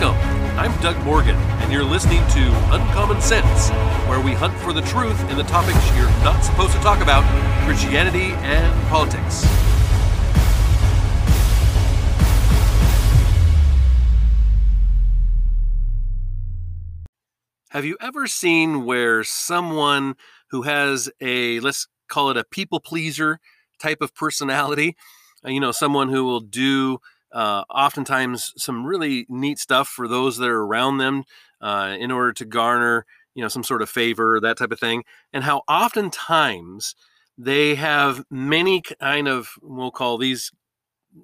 Welcome. 0.00 0.58
I'm 0.58 0.80
Doug 0.80 0.96
Morgan, 1.04 1.36
and 1.36 1.70
you're 1.70 1.84
listening 1.84 2.26
to 2.28 2.74
Uncommon 2.74 3.20
Sense, 3.20 3.68
where 4.08 4.20
we 4.20 4.32
hunt 4.32 4.54
for 4.60 4.72
the 4.72 4.80
truth 4.80 5.20
in 5.30 5.36
the 5.36 5.44
topics 5.44 5.78
you're 5.94 6.08
not 6.24 6.42
supposed 6.42 6.72
to 6.72 6.78
talk 6.78 7.02
about 7.02 7.22
Christianity 7.66 8.32
and 8.40 8.88
politics. 8.88 9.44
Have 17.68 17.84
you 17.84 17.96
ever 18.00 18.26
seen 18.26 18.86
where 18.86 19.22
someone 19.22 20.16
who 20.48 20.62
has 20.62 21.10
a, 21.20 21.60
let's 21.60 21.86
call 22.08 22.30
it 22.30 22.38
a 22.38 22.44
people 22.44 22.80
pleaser 22.80 23.40
type 23.78 24.00
of 24.00 24.14
personality, 24.14 24.96
uh, 25.44 25.50
you 25.50 25.60
know, 25.60 25.70
someone 25.70 26.08
who 26.08 26.24
will 26.24 26.40
do 26.40 26.98
uh, 27.32 27.64
oftentimes 27.70 28.52
some 28.56 28.86
really 28.86 29.26
neat 29.28 29.58
stuff 29.58 29.88
for 29.88 30.06
those 30.06 30.36
that 30.38 30.48
are 30.50 30.62
around 30.62 30.98
them 30.98 31.24
uh, 31.60 31.96
in 31.98 32.10
order 32.10 32.32
to 32.32 32.44
garner 32.44 33.06
you 33.34 33.42
know 33.42 33.48
some 33.48 33.64
sort 33.64 33.82
of 33.82 33.88
favor 33.88 34.38
that 34.40 34.58
type 34.58 34.72
of 34.72 34.78
thing 34.80 35.04
and 35.32 35.44
how 35.44 35.62
oftentimes 35.68 36.94
they 37.38 37.74
have 37.74 38.24
many 38.30 38.82
kind 39.00 39.28
of 39.28 39.50
we'll 39.62 39.90
call 39.90 40.18
these 40.18 40.52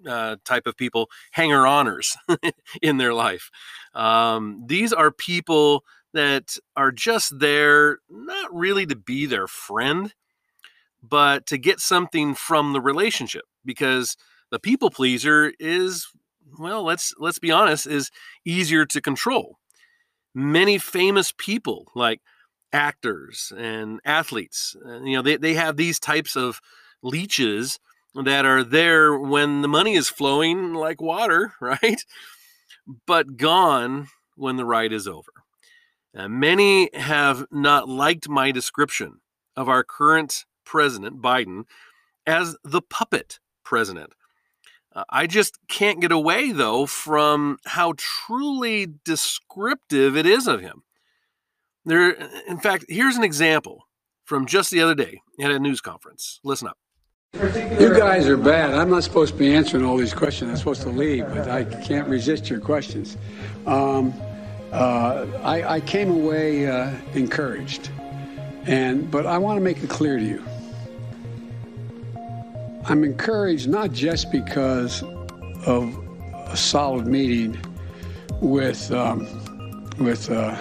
uh, 0.06 0.36
type 0.44 0.66
of 0.66 0.76
people 0.76 1.08
hanger 1.32 1.66
honors 1.66 2.16
in 2.82 2.98
their 2.98 3.14
life. 3.14 3.50
Um, 3.94 4.64
these 4.66 4.92
are 4.92 5.10
people 5.10 5.84
that 6.12 6.56
are 6.76 6.92
just 6.92 7.38
there 7.38 7.98
not 8.10 8.54
really 8.54 8.86
to 8.86 8.96
be 8.96 9.26
their 9.26 9.46
friend 9.46 10.12
but 11.02 11.46
to 11.46 11.58
get 11.58 11.80
something 11.80 12.34
from 12.34 12.72
the 12.72 12.80
relationship 12.80 13.44
because 13.64 14.16
the 14.50 14.58
people 14.58 14.90
pleaser 14.90 15.52
is 15.58 16.06
well 16.58 16.82
let's 16.82 17.14
let's 17.18 17.38
be 17.38 17.50
honest 17.50 17.86
is 17.86 18.10
easier 18.44 18.84
to 18.86 19.00
control. 19.00 19.58
Many 20.34 20.78
famous 20.78 21.32
people 21.36 21.90
like 21.94 22.20
actors 22.72 23.52
and 23.56 24.00
athletes 24.04 24.76
uh, 24.86 25.00
you 25.00 25.16
know 25.16 25.22
they, 25.22 25.36
they 25.36 25.54
have 25.54 25.76
these 25.76 25.98
types 25.98 26.36
of 26.36 26.60
leeches 27.02 27.78
that 28.14 28.44
are 28.44 28.62
there 28.62 29.18
when 29.18 29.62
the 29.62 29.68
money 29.68 29.94
is 29.94 30.08
flowing 30.08 30.74
like 30.74 31.00
water 31.00 31.52
right? 31.60 32.04
But 33.06 33.36
gone 33.36 34.08
when 34.36 34.56
the 34.56 34.64
ride 34.64 34.92
is 34.92 35.06
over. 35.06 35.32
Uh, 36.16 36.28
many 36.28 36.88
have 36.94 37.44
not 37.50 37.88
liked 37.88 38.28
my 38.28 38.50
description 38.50 39.20
of 39.56 39.68
our 39.68 39.84
current 39.84 40.44
president 40.64 41.20
biden 41.20 41.64
as 42.26 42.56
the 42.64 42.82
puppet 42.82 43.38
president 43.64 44.12
I 45.08 45.26
just 45.26 45.58
can't 45.68 46.00
get 46.00 46.12
away, 46.12 46.52
though, 46.52 46.86
from 46.86 47.58
how 47.64 47.94
truly 47.96 48.86
descriptive 49.04 50.16
it 50.16 50.26
is 50.26 50.46
of 50.46 50.60
him. 50.60 50.82
There, 51.84 52.10
in 52.46 52.58
fact, 52.58 52.84
here's 52.88 53.16
an 53.16 53.24
example 53.24 53.88
from 54.24 54.46
just 54.46 54.70
the 54.70 54.80
other 54.80 54.94
day 54.94 55.20
at 55.40 55.50
a 55.50 55.58
news 55.58 55.80
conference. 55.80 56.40
Listen 56.44 56.68
up. 56.68 56.78
You 57.34 57.94
guys 57.94 58.26
are 58.26 58.36
bad. 58.36 58.74
I'm 58.74 58.90
not 58.90 59.04
supposed 59.04 59.34
to 59.34 59.38
be 59.38 59.54
answering 59.54 59.84
all 59.84 59.96
these 59.96 60.14
questions. 60.14 60.50
I'm 60.50 60.56
supposed 60.56 60.82
to 60.82 60.88
leave, 60.88 61.26
but 61.28 61.48
I 61.48 61.64
can't 61.64 62.08
resist 62.08 62.48
your 62.48 62.60
questions. 62.60 63.16
Um, 63.66 64.14
uh, 64.72 65.26
I, 65.42 65.76
I, 65.76 65.80
came 65.80 66.10
away 66.10 66.66
uh, 66.66 66.94
encouraged, 67.14 67.90
and 68.64 69.10
but 69.10 69.26
I 69.26 69.38
want 69.38 69.56
to 69.56 69.60
make 69.62 69.82
it 69.82 69.88
clear 69.88 70.18
to 70.18 70.24
you 70.24 70.42
I'm 72.90 73.04
encouraged 73.04 73.68
not 73.68 73.92
just 73.92 74.32
because 74.32 75.02
of 75.66 75.94
a 76.46 76.56
solid 76.56 77.06
meeting 77.06 77.58
with 78.40 78.90
um, 78.90 79.20
with 79.98 80.30
uh, 80.30 80.56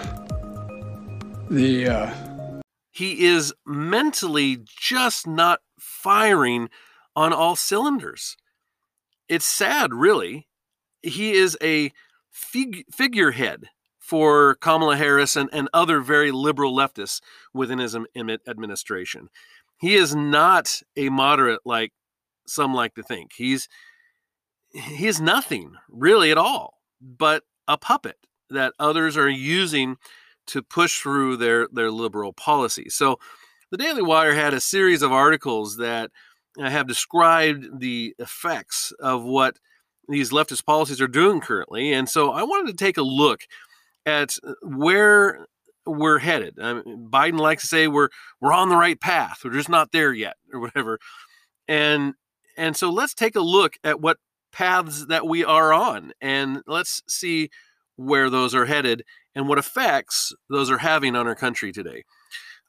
the. 1.50 1.88
Uh, 1.88 2.60
he 2.90 3.24
is 3.24 3.54
mentally 3.64 4.58
just 4.66 5.26
not 5.26 5.60
firing 5.78 6.68
on 7.16 7.32
all 7.32 7.56
cylinders. 7.56 8.36
It's 9.30 9.46
sad, 9.46 9.94
really. 9.94 10.48
He 11.00 11.32
is 11.32 11.56
a 11.62 11.92
fig- 12.30 12.84
figurehead 12.92 13.64
for 13.98 14.56
Kamala 14.56 14.96
Harris 14.96 15.34
and, 15.34 15.48
and 15.50 15.70
other 15.72 16.00
very 16.00 16.30
liberal 16.30 16.76
leftists 16.76 17.22
within 17.54 17.78
his 17.78 17.96
administration. 18.46 19.30
He 19.78 19.94
is 19.94 20.14
not 20.14 20.82
a 20.96 21.08
moderate 21.08 21.60
like 21.64 21.92
some 22.48 22.74
like 22.74 22.94
to 22.94 23.02
think. 23.02 23.32
He's 23.36 23.68
he's 24.72 25.20
nothing 25.20 25.72
really 25.88 26.30
at 26.30 26.38
all 26.38 26.78
but 27.00 27.44
a 27.66 27.78
puppet 27.78 28.16
that 28.50 28.72
others 28.78 29.16
are 29.16 29.28
using 29.28 29.96
to 30.46 30.62
push 30.62 31.00
through 31.00 31.36
their 31.36 31.68
their 31.72 31.90
liberal 31.90 32.32
policy. 32.32 32.88
So 32.88 33.18
the 33.70 33.76
Daily 33.76 34.02
Wire 34.02 34.34
had 34.34 34.54
a 34.54 34.60
series 34.60 35.02
of 35.02 35.12
articles 35.12 35.76
that 35.76 36.10
uh, 36.58 36.70
have 36.70 36.86
described 36.86 37.80
the 37.80 38.14
effects 38.18 38.92
of 38.98 39.24
what 39.24 39.56
these 40.08 40.30
leftist 40.30 40.64
policies 40.64 41.02
are 41.02 41.08
doing 41.08 41.40
currently. 41.40 41.92
And 41.92 42.08
so 42.08 42.32
I 42.32 42.42
wanted 42.44 42.70
to 42.70 42.84
take 42.84 42.96
a 42.96 43.02
look 43.02 43.42
at 44.06 44.38
uh, 44.42 44.54
where 44.62 45.46
we're 45.84 46.18
headed. 46.18 46.58
I 46.60 46.74
mean, 46.74 47.08
Biden 47.10 47.38
likes 47.38 47.62
to 47.62 47.68
say 47.68 47.88
we're 47.88 48.08
we're 48.40 48.54
on 48.54 48.70
the 48.70 48.76
right 48.76 48.98
path. 48.98 49.40
We're 49.44 49.52
just 49.52 49.68
not 49.68 49.92
there 49.92 50.14
yet, 50.14 50.36
or 50.52 50.60
whatever. 50.60 50.98
And 51.66 52.14
and 52.58 52.76
so 52.76 52.90
let's 52.90 53.14
take 53.14 53.36
a 53.36 53.40
look 53.40 53.78
at 53.84 54.00
what 54.00 54.18
paths 54.52 55.06
that 55.06 55.26
we 55.26 55.44
are 55.44 55.72
on 55.72 56.12
and 56.20 56.62
let's 56.66 57.02
see 57.06 57.50
where 57.96 58.28
those 58.28 58.54
are 58.54 58.66
headed 58.66 59.04
and 59.34 59.48
what 59.48 59.58
effects 59.58 60.34
those 60.50 60.70
are 60.70 60.78
having 60.78 61.14
on 61.14 61.26
our 61.26 61.34
country 61.34 61.70
today. 61.70 62.04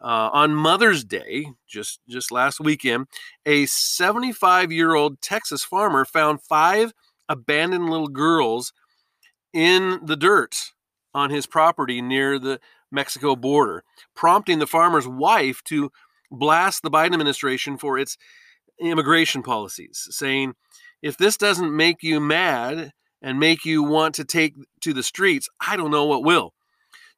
Uh, 0.02 0.30
on 0.32 0.54
Mother's 0.54 1.04
Day, 1.04 1.48
just 1.68 2.00
just 2.08 2.32
last 2.32 2.62
weekend, 2.62 3.08
a 3.46 3.66
75 3.66 4.72
year 4.72 4.94
old 4.94 5.22
Texas 5.22 5.64
farmer 5.64 6.06
found 6.06 6.42
five 6.42 6.94
abandoned 7.28 7.90
little 7.90 8.08
girls 8.08 8.72
in 9.52 10.00
the 10.06 10.16
dirt 10.16 10.72
on 11.14 11.32
his 11.32 11.46
property 11.46 12.02
near 12.02 12.40
the 12.40 12.60
Mexico 12.92 13.36
border, 13.36 13.84
prompting 14.16 14.60
the 14.60 14.68
farmer's 14.68 15.08
wife 15.08 15.62
to 15.66 15.92
blast 16.32 16.84
the 16.84 16.92
Biden 16.92 17.14
administration 17.14 17.78
for 17.78 17.98
its 17.98 18.18
immigration 18.82 19.44
policies, 19.44 20.08
saying, 20.12 20.54
if 21.02 21.18
this 21.18 21.38
doesn't 21.38 21.76
make 21.76 22.04
you 22.04 22.20
mad 22.20 22.92
and 23.22 23.40
make 23.40 23.66
you 23.66 23.84
want 23.84 24.16
to 24.16 24.26
take 24.26 24.56
to 24.82 24.94
the 24.94 25.04
streets, 25.04 25.48
I 25.66 25.76
don't 25.76 25.92
know 25.92 26.06
what 26.06 26.24
will. 26.24 26.54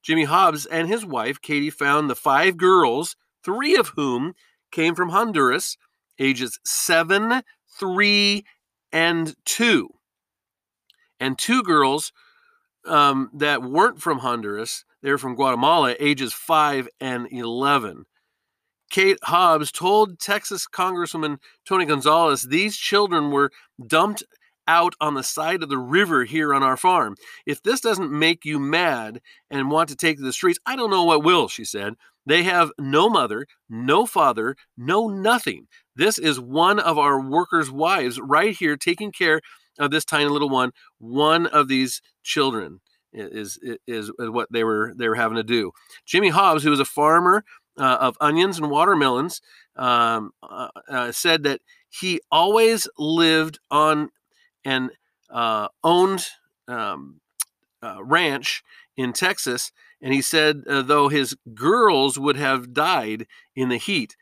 Jimmy 0.03 0.23
Hobbs 0.23 0.65
and 0.65 0.87
his 0.87 1.05
wife, 1.05 1.41
Katie, 1.41 1.69
found 1.69 2.09
the 2.09 2.15
five 2.15 2.57
girls, 2.57 3.15
three 3.43 3.75
of 3.75 3.89
whom 3.95 4.33
came 4.71 4.95
from 4.95 5.09
Honduras, 5.09 5.77
ages 6.19 6.59
seven, 6.65 7.43
three, 7.79 8.43
and 8.91 9.35
two. 9.45 9.89
And 11.19 11.37
two 11.37 11.61
girls 11.61 12.11
um, 12.85 13.29
that 13.33 13.61
weren't 13.61 14.01
from 14.01 14.19
Honduras, 14.19 14.85
they 15.03 15.11
were 15.11 15.17
from 15.17 15.35
Guatemala, 15.35 15.95
ages 15.99 16.33
five 16.33 16.87
and 16.99 17.27
11. 17.31 18.05
Kate 18.91 19.17
Hobbs 19.23 19.71
told 19.71 20.19
Texas 20.19 20.67
Congresswoman 20.67 21.37
Tony 21.65 21.85
Gonzales 21.85 22.43
these 22.43 22.75
children 22.75 23.31
were 23.31 23.49
dumped 23.87 24.21
out 24.67 24.93
on 24.99 25.15
the 25.15 25.23
side 25.23 25.63
of 25.63 25.69
the 25.69 25.77
river 25.77 26.25
here 26.25 26.53
on 26.53 26.61
our 26.61 26.77
farm. 26.77 27.15
If 27.45 27.63
this 27.63 27.79
doesn't 27.81 28.11
make 28.11 28.45
you 28.45 28.59
mad 28.59 29.21
and 29.49 29.71
want 29.71 29.89
to 29.89 29.95
take 29.95 30.17
to 30.17 30.23
the 30.23 30.33
streets, 30.33 30.59
I 30.65 30.75
don't 30.75 30.91
know 30.91 31.05
what 31.05 31.23
will, 31.23 31.47
she 31.47 31.63
said. 31.63 31.93
They 32.25 32.43
have 32.43 32.71
no 32.77 33.09
mother, 33.09 33.47
no 33.69 34.05
father, 34.05 34.55
no 34.77 35.07
nothing. 35.07 35.67
This 35.95 36.19
is 36.19 36.39
one 36.39 36.79
of 36.79 36.97
our 36.97 37.19
workers' 37.19 37.71
wives 37.71 38.19
right 38.19 38.55
here 38.55 38.77
taking 38.77 39.11
care 39.11 39.41
of 39.79 39.91
this 39.91 40.05
tiny 40.05 40.29
little 40.29 40.49
one. 40.49 40.71
One 40.99 41.47
of 41.47 41.69
these 41.69 42.01
children 42.23 42.81
is, 43.13 43.57
is, 43.61 43.77
is 43.87 44.11
what 44.17 44.51
they 44.51 44.63
were 44.63 44.93
they 44.95 45.09
were 45.09 45.15
having 45.15 45.37
to 45.37 45.43
do. 45.43 45.71
Jimmy 46.05 46.29
Hobbs, 46.29 46.63
who 46.63 46.69
was 46.69 46.79
a 46.79 46.85
farmer 46.85 47.43
uh, 47.77 47.97
of 47.99 48.17
onions 48.19 48.57
and 48.57 48.69
watermelons 48.69 49.41
um, 49.75 50.31
uh, 50.43 50.69
uh, 50.89 51.11
said 51.11 51.43
that 51.43 51.61
he 51.89 52.21
always 52.31 52.87
lived 52.97 53.59
on 53.69 54.09
an 54.65 54.91
uh, 55.29 55.67
owned 55.83 56.25
um, 56.67 57.19
uh, 57.81 58.03
ranch 58.03 58.63
in 58.95 59.13
Texas. 59.13 59.71
And 60.01 60.13
he 60.13 60.21
said, 60.21 60.63
uh, 60.67 60.81
though 60.81 61.09
his 61.09 61.35
girls 61.53 62.17
would 62.17 62.37
have 62.37 62.73
died 62.73 63.27
in 63.55 63.69
the 63.69 63.77
heat 63.77 64.15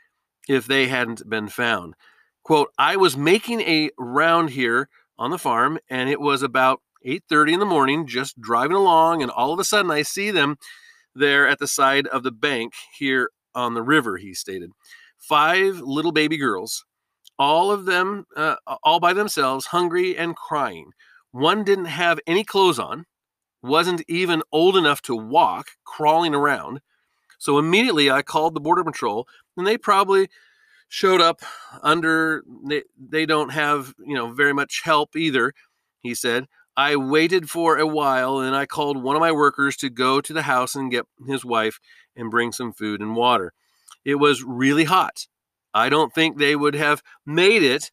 if 0.48 0.66
they 0.66 0.88
hadn't 0.88 1.30
been 1.30 1.48
found. 1.48 1.96
Quote, 2.44 2.72
I 2.78 2.96
was 2.96 3.16
making 3.16 3.62
a 3.62 3.92
round 3.98 4.52
here 4.52 4.90
on 5.18 5.32
the 5.32 5.38
farm, 5.38 5.78
and 5.90 6.10
it 6.10 6.20
was 6.20 6.42
about 6.42 6.82
8.30 7.06 7.54
in 7.54 7.60
the 7.60 7.66
morning, 7.66 8.08
just 8.08 8.40
driving 8.42 8.76
along, 8.76 9.22
and 9.22 9.32
all 9.32 9.54
of 9.54 9.60
a 9.60 9.64
sudden 9.64 9.92
I 9.92 10.02
see 10.02 10.32
them 10.32 10.58
there 11.14 11.48
at 11.48 11.60
the 11.60 11.68
side 11.68 12.08
of 12.08 12.24
the 12.24 12.32
bank 12.32 12.74
here 12.98 13.30
on 13.60 13.74
the 13.74 13.82
river, 13.82 14.18
he 14.18 14.34
stated. 14.34 14.72
Five 15.18 15.80
little 15.82 16.12
baby 16.12 16.38
girls, 16.38 16.86
all 17.38 17.72
of 17.72 17.86
them, 17.86 18.26
uh, 18.36 18.56
all 18.84 19.00
by 19.00 19.14
themselves, 19.14 19.68
hungry 19.68 20.18
and 20.18 20.36
crying. 20.36 20.92
One 21.32 21.64
didn't 21.64 21.86
have 21.86 22.20
any 22.26 22.44
clothes 22.44 22.80
on, 22.80 23.06
wasn't 23.62 24.04
even 24.08 24.42
old 24.52 24.76
enough 24.78 25.02
to 25.04 25.16
walk, 25.16 25.72
crawling 25.84 26.34
around. 26.34 26.82
So 27.38 27.58
immediately 27.58 28.10
I 28.12 28.22
called 28.22 28.54
the 28.54 28.60
Border 28.60 28.84
Patrol, 28.84 29.28
and 29.56 29.66
they 29.68 29.78
probably 29.78 30.30
showed 30.90 31.22
up 31.22 31.42
under 31.84 32.44
they, 32.66 32.84
they 32.98 33.26
don't 33.26 33.50
have 33.50 33.94
you 34.00 34.16
know 34.16 34.32
very 34.34 34.54
much 34.54 34.82
help 34.84 35.16
either 35.16 35.54
he 36.02 36.16
said 36.16 36.48
i 36.76 36.96
waited 36.96 37.48
for 37.48 37.78
a 37.78 37.86
while 37.86 38.40
and 38.40 38.56
i 38.56 38.66
called 38.66 39.02
one 39.02 39.16
of 39.16 39.20
my 39.20 39.32
workers 39.32 39.78
to 39.78 39.90
go 39.90 40.20
to 40.20 40.34
the 40.34 40.42
house 40.42 40.76
and 40.76 40.92
get 40.92 41.06
his 41.28 41.46
wife 41.46 41.80
and 42.20 42.30
bring 42.30 42.52
some 42.52 42.74
food 42.74 43.02
and 43.02 43.16
water. 43.16 43.54
It 44.06 44.16
was 44.16 44.44
really 44.44 44.84
hot. 44.84 45.28
I 45.74 45.90
don't 45.90 46.14
think 46.14 46.38
they 46.38 46.56
would 46.56 46.76
have 46.76 47.02
made 47.26 47.64
it 47.64 47.92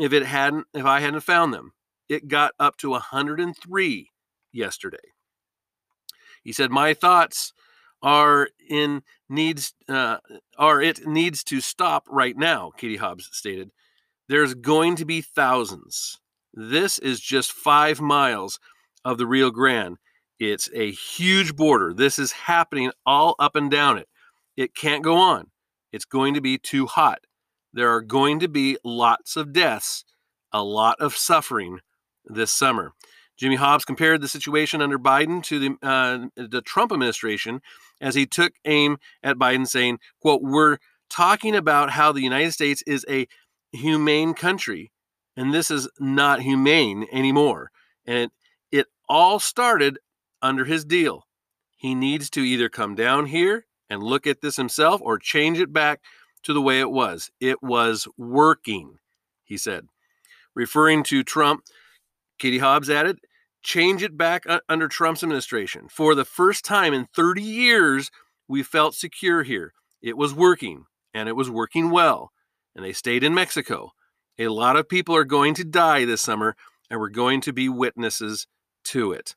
if 0.00 0.12
it 0.12 0.26
hadn't 0.26 0.66
if 0.74 0.84
i 0.84 1.00
hadn't 1.00 1.20
found 1.20 1.52
them. 1.52 1.72
It 2.08 2.28
got 2.28 2.52
up 2.58 2.76
to 2.78 2.90
103 2.90 4.10
yesterday. 4.52 4.98
He 6.42 6.52
said 6.52 6.70
my 6.70 6.94
thoughts 6.94 7.52
are 8.02 8.50
in 8.68 9.02
needs 9.28 9.74
uh, 9.88 10.18
are 10.58 10.82
it 10.82 11.06
needs 11.06 11.42
to 11.44 11.60
stop 11.60 12.06
right 12.10 12.36
now 12.36 12.70
katie 12.76 12.96
hobbs 12.96 13.28
stated. 13.32 13.70
There's 14.28 14.54
going 14.54 14.96
to 14.96 15.04
be 15.04 15.20
thousands. 15.20 16.20
This 16.52 16.98
is 16.98 17.20
just 17.20 17.52
five 17.52 18.00
miles 18.00 18.58
of 19.04 19.18
the 19.18 19.26
rio 19.26 19.50
grande 19.50 19.98
it's 20.52 20.68
a 20.74 20.90
huge 20.90 21.56
border. 21.56 21.92
This 21.94 22.18
is 22.18 22.32
happening 22.32 22.90
all 23.04 23.34
up 23.38 23.56
and 23.56 23.70
down 23.70 23.98
it. 23.98 24.08
It 24.56 24.74
can't 24.74 25.02
go 25.02 25.16
on. 25.16 25.50
It's 25.92 26.04
going 26.04 26.34
to 26.34 26.40
be 26.40 26.58
too 26.58 26.86
hot. 26.86 27.20
There 27.72 27.92
are 27.92 28.00
going 28.00 28.40
to 28.40 28.48
be 28.48 28.78
lots 28.84 29.36
of 29.36 29.52
deaths 29.52 30.04
a 30.52 30.62
lot 30.62 31.00
of 31.00 31.16
suffering 31.16 31.80
this 32.24 32.52
summer. 32.52 32.92
Jimmy 33.36 33.56
Hobbs 33.56 33.84
compared 33.84 34.20
the 34.20 34.28
situation 34.28 34.80
under 34.80 34.98
Biden 34.98 35.42
to 35.44 35.58
the 35.58 35.76
uh, 35.82 36.26
the 36.36 36.62
Trump 36.62 36.92
administration 36.92 37.60
as 38.00 38.14
he 38.14 38.26
took 38.26 38.52
aim 38.64 38.98
at 39.24 39.36
Biden, 39.36 39.66
saying, 39.66 39.98
"quote 40.20 40.40
We're 40.42 40.78
talking 41.10 41.56
about 41.56 41.90
how 41.90 42.12
the 42.12 42.22
United 42.22 42.52
States 42.52 42.82
is 42.86 43.04
a 43.08 43.26
humane 43.72 44.34
country, 44.34 44.92
and 45.36 45.52
this 45.52 45.70
is 45.70 45.88
not 45.98 46.42
humane 46.42 47.06
anymore. 47.12 47.70
And 48.06 48.16
it, 48.16 48.32
it 48.70 48.86
all 49.08 49.38
started 49.38 49.98
under 50.44 50.64
his 50.66 50.84
deal. 50.84 51.26
He 51.76 51.94
needs 51.94 52.30
to 52.30 52.40
either 52.40 52.68
come 52.68 52.94
down 52.94 53.26
here 53.26 53.66
and 53.90 54.02
look 54.02 54.26
at 54.26 54.40
this 54.40 54.56
himself, 54.56 55.00
or 55.02 55.18
change 55.18 55.58
it 55.58 55.72
back 55.72 56.00
to 56.42 56.52
the 56.52 56.62
way 56.62 56.80
it 56.80 56.90
was. 56.90 57.30
It 57.40 57.62
was 57.62 58.06
working," 58.16 58.98
he 59.42 59.56
said, 59.56 59.88
referring 60.54 61.02
to 61.04 61.22
Trump. 61.22 61.64
Katie 62.38 62.58
Hobbs 62.58 62.90
added, 62.90 63.18
change 63.62 64.02
it 64.02 64.16
back 64.16 64.44
under 64.68 64.88
Trump's 64.88 65.22
administration. 65.22 65.88
For 65.88 66.14
the 66.14 66.24
first 66.24 66.64
time 66.64 66.92
in 66.92 67.06
30 67.14 67.42
years, 67.42 68.10
we 68.46 68.62
felt 68.62 68.94
secure 68.94 69.42
here. 69.42 69.72
It 70.02 70.16
was 70.16 70.34
working, 70.34 70.84
and 71.14 71.28
it 71.28 71.36
was 71.36 71.48
working 71.48 71.90
well. 71.90 72.32
And 72.74 72.84
they 72.84 72.92
stayed 72.92 73.24
in 73.24 73.34
Mexico. 73.34 73.92
A 74.38 74.48
lot 74.48 74.76
of 74.76 74.88
people 74.88 75.14
are 75.14 75.24
going 75.24 75.54
to 75.54 75.64
die 75.64 76.04
this 76.04 76.20
summer, 76.20 76.56
and 76.90 77.00
we're 77.00 77.08
going 77.08 77.40
to 77.42 77.52
be 77.52 77.68
witnesses 77.68 78.46
to 78.84 79.12
it. 79.12 79.34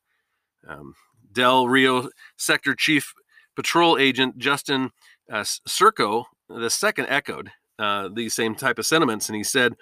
Um, 0.68 0.96
Del 1.31 1.68
Rio 1.68 2.10
Sector 2.38 2.75
Chief 2.75 3.14
Patrol 3.56 3.98
Agent 3.98 4.38
Justin 4.38 4.92
uh, 5.31 5.44
Skero, 5.44 6.25
the 6.50 6.69
second 6.69 7.08
echoed 7.10 7.52
uh, 7.80 8.10
these 8.14 8.34
same 8.34 8.56
type 8.56 8.80
of 8.80 8.86
sentiments, 8.86 9.30
and 9.30 9.36
he 9.36 9.44
said 9.44 9.75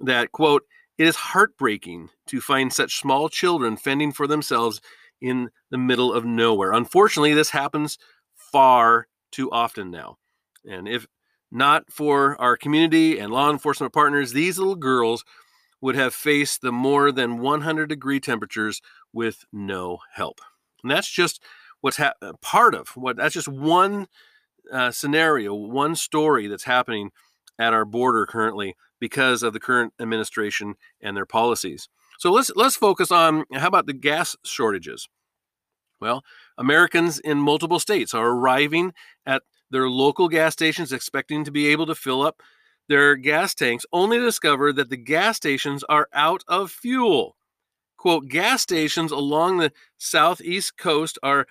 that, 0.00 0.32
quote, 0.32 0.62
it 0.98 1.06
is 1.06 1.16
heartbreaking 1.16 2.08
to 2.26 2.40
find 2.40 2.72
such 2.72 2.98
small 2.98 3.28
children 3.28 3.76
fending 3.76 4.12
for 4.12 4.26
themselves 4.26 4.80
in 5.20 5.50
the 5.70 5.78
middle 5.78 6.12
of 6.12 6.24
nowhere. 6.24 6.72
Unfortunately, 6.72 7.34
this 7.34 7.50
happens 7.50 7.98
far 8.36 9.08
too 9.30 9.50
often 9.50 9.90
now. 9.90 10.16
And 10.64 10.86
if 10.86 11.06
not 11.50 11.90
for 11.90 12.40
our 12.40 12.56
community 12.56 13.18
and 13.18 13.32
law 13.32 13.50
enforcement 13.50 13.92
partners, 13.92 14.32
these 14.32 14.58
little 14.58 14.76
girls 14.76 15.24
would 15.82 15.96
have 15.96 16.14
faced 16.14 16.62
the 16.62 16.72
more 16.72 17.12
than 17.12 17.38
100 17.38 17.88
degree 17.88 18.20
temperatures 18.20 18.80
with 19.12 19.44
no 19.52 19.98
help. 20.14 20.40
And 20.82 20.90
that's 20.90 21.10
just 21.10 21.42
what's 21.82 21.98
ha- 21.98 22.14
uh, 22.22 22.32
part 22.40 22.74
of 22.74 22.88
what 22.96 23.16
that's 23.16 23.34
just 23.34 23.48
one 23.48 24.06
uh, 24.72 24.90
scenario, 24.90 25.52
one 25.54 25.94
story 25.96 26.46
that's 26.46 26.64
happening 26.64 27.10
at 27.58 27.74
our 27.74 27.84
border 27.84 28.24
currently 28.24 28.76
because 28.98 29.42
of 29.42 29.52
the 29.52 29.60
current 29.60 29.92
administration 30.00 30.76
and 31.00 31.16
their 31.16 31.26
policies. 31.26 31.88
So 32.18 32.32
let's 32.32 32.52
let's 32.54 32.76
focus 32.76 33.10
on 33.10 33.44
how 33.52 33.66
about 33.66 33.86
the 33.86 33.92
gas 33.92 34.36
shortages? 34.44 35.08
Well, 36.00 36.22
Americans 36.56 37.18
in 37.18 37.38
multiple 37.38 37.78
states 37.78 38.14
are 38.14 38.28
arriving 38.28 38.92
at 39.26 39.42
their 39.70 39.88
local 39.88 40.28
gas 40.28 40.52
stations 40.52 40.92
expecting 40.92 41.44
to 41.44 41.50
be 41.50 41.68
able 41.68 41.86
to 41.86 41.94
fill 41.94 42.22
up 42.22 42.42
their 42.88 43.16
gas 43.16 43.54
tanks 43.54 43.86
only 43.92 44.18
to 44.18 44.24
discover 44.24 44.72
that 44.72 44.90
the 44.90 44.96
gas 44.96 45.36
stations 45.36 45.84
are 45.84 46.08
out 46.12 46.44
of 46.48 46.70
fuel. 46.70 47.36
Quote, 47.96 48.28
gas 48.28 48.62
stations 48.62 49.12
along 49.12 49.58
the 49.58 49.72
southeast 49.96 50.76
coast 50.76 51.18
are 51.22 51.46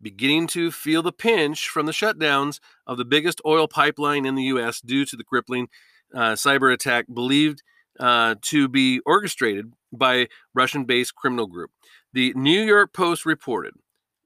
beginning 0.00 0.46
to 0.46 0.70
feel 0.70 1.02
the 1.02 1.12
pinch 1.12 1.68
from 1.68 1.86
the 1.86 1.92
shutdowns 1.92 2.60
of 2.86 2.96
the 2.96 3.04
biggest 3.04 3.40
oil 3.44 3.68
pipeline 3.68 4.24
in 4.24 4.34
the 4.34 4.44
U.S. 4.44 4.80
due 4.80 5.04
to 5.04 5.16
the 5.16 5.24
crippling 5.24 5.68
uh, 6.14 6.32
cyber 6.32 6.72
attack 6.72 7.06
believed 7.12 7.62
uh, 7.98 8.36
to 8.42 8.68
be 8.68 9.00
orchestrated 9.04 9.72
by 9.92 10.28
Russian-based 10.54 11.14
criminal 11.14 11.46
group. 11.46 11.70
The 12.12 12.32
New 12.34 12.62
York 12.62 12.92
Post 12.92 13.26
reported 13.26 13.74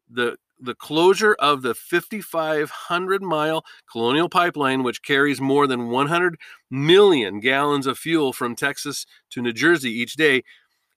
the 0.08 0.36
the 0.60 0.74
closure 0.74 1.34
of 1.34 1.62
the 1.62 1.74
5,500 1.74 3.22
mile 3.22 3.64
Colonial 3.90 4.28
Pipeline, 4.28 4.82
which 4.82 5.02
carries 5.02 5.40
more 5.40 5.66
than 5.66 5.88
100 5.88 6.36
million 6.70 7.40
gallons 7.40 7.86
of 7.86 7.98
fuel 7.98 8.32
from 8.32 8.56
Texas 8.56 9.06
to 9.30 9.42
New 9.42 9.52
Jersey 9.52 9.90
each 9.90 10.14
day, 10.14 10.42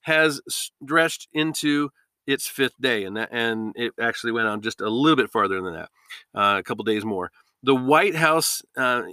has 0.02 0.42
stretched 0.48 1.28
into 1.34 1.90
its 2.26 2.48
fifth 2.48 2.80
day, 2.80 3.04
and 3.04 3.16
that, 3.16 3.30
and 3.32 3.74
it 3.76 3.94
actually 4.00 4.34
went 4.34 4.48
on 4.48 4.62
just 4.62 4.82
a 4.82 4.90
little 4.90 5.16
bit 5.16 5.30
farther 5.30 5.62
than 5.62 5.74
that, 5.74 5.90
uh, 6.36 6.58
a 6.60 6.64
couple 6.64 6.84
days 6.84 7.06
more. 7.06 7.32
The 7.64 7.76
White 7.76 8.16
House, 8.16 8.62
uh, 8.78 9.04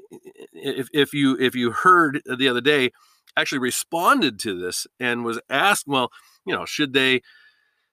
if, 0.53 0.89
if 0.93 1.15
you 1.15 1.37
if 1.41 1.55
you 1.55 1.71
heard 1.71 2.21
the 2.25 2.49
other 2.49 2.61
day, 2.61 2.91
actually 3.37 3.61
responded 3.61 4.39
to 4.41 4.59
this 4.59 4.87
and 5.01 5.25
was 5.25 5.41
asked, 5.49 5.87
well, 5.87 6.11
you 6.45 6.55
know, 6.55 6.65
should 6.65 6.93
they 6.93 7.23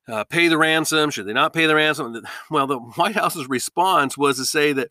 uh, 0.08 0.24
pay 0.24 0.48
the 0.48 0.58
ransom? 0.58 1.10
Should 1.12 1.28
they 1.28 1.34
not 1.34 1.54
pay 1.54 1.66
the 1.66 1.76
ransom? 1.76 2.22
Well, 2.50 2.68
the 2.68 2.80
White 2.80 3.16
House's 3.16 3.48
response 3.48 4.18
was 4.18 4.38
to 4.38 4.46
say 4.46 4.74
that 4.74 4.90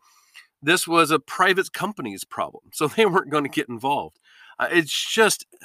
this 0.62 0.86
was 0.86 1.10
a 1.10 1.18
private 1.18 1.72
company's 1.72 2.24
problem, 2.24 2.64
so 2.72 2.88
they 2.88 3.06
weren't 3.06 3.30
going 3.30 3.44
to 3.44 3.50
get 3.50 3.68
involved. 3.68 4.18
Uh, 4.58 4.68
it's 4.70 5.12
just. 5.12 5.46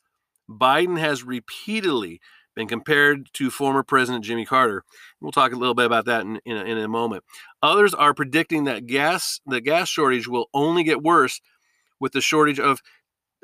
Biden 0.49 0.99
has 0.99 1.23
repeatedly 1.23 2.19
been 2.55 2.67
compared 2.67 3.29
to 3.33 3.49
former 3.49 3.83
President 3.83 4.23
Jimmy 4.23 4.45
Carter. 4.45 4.83
We'll 5.21 5.31
talk 5.31 5.51
a 5.51 5.57
little 5.57 5.75
bit 5.75 5.85
about 5.85 6.05
that 6.05 6.21
in, 6.21 6.39
in, 6.45 6.57
a, 6.57 6.63
in 6.63 6.77
a 6.77 6.87
moment. 6.87 7.23
Others 7.61 7.93
are 7.93 8.13
predicting 8.13 8.63
that 8.65 8.85
gas 8.85 9.39
the 9.45 9.61
gas 9.61 9.89
shortage 9.89 10.27
will 10.27 10.49
only 10.53 10.83
get 10.83 11.03
worse 11.03 11.41
with 11.99 12.13
the 12.13 12.21
shortage 12.21 12.59
of 12.59 12.81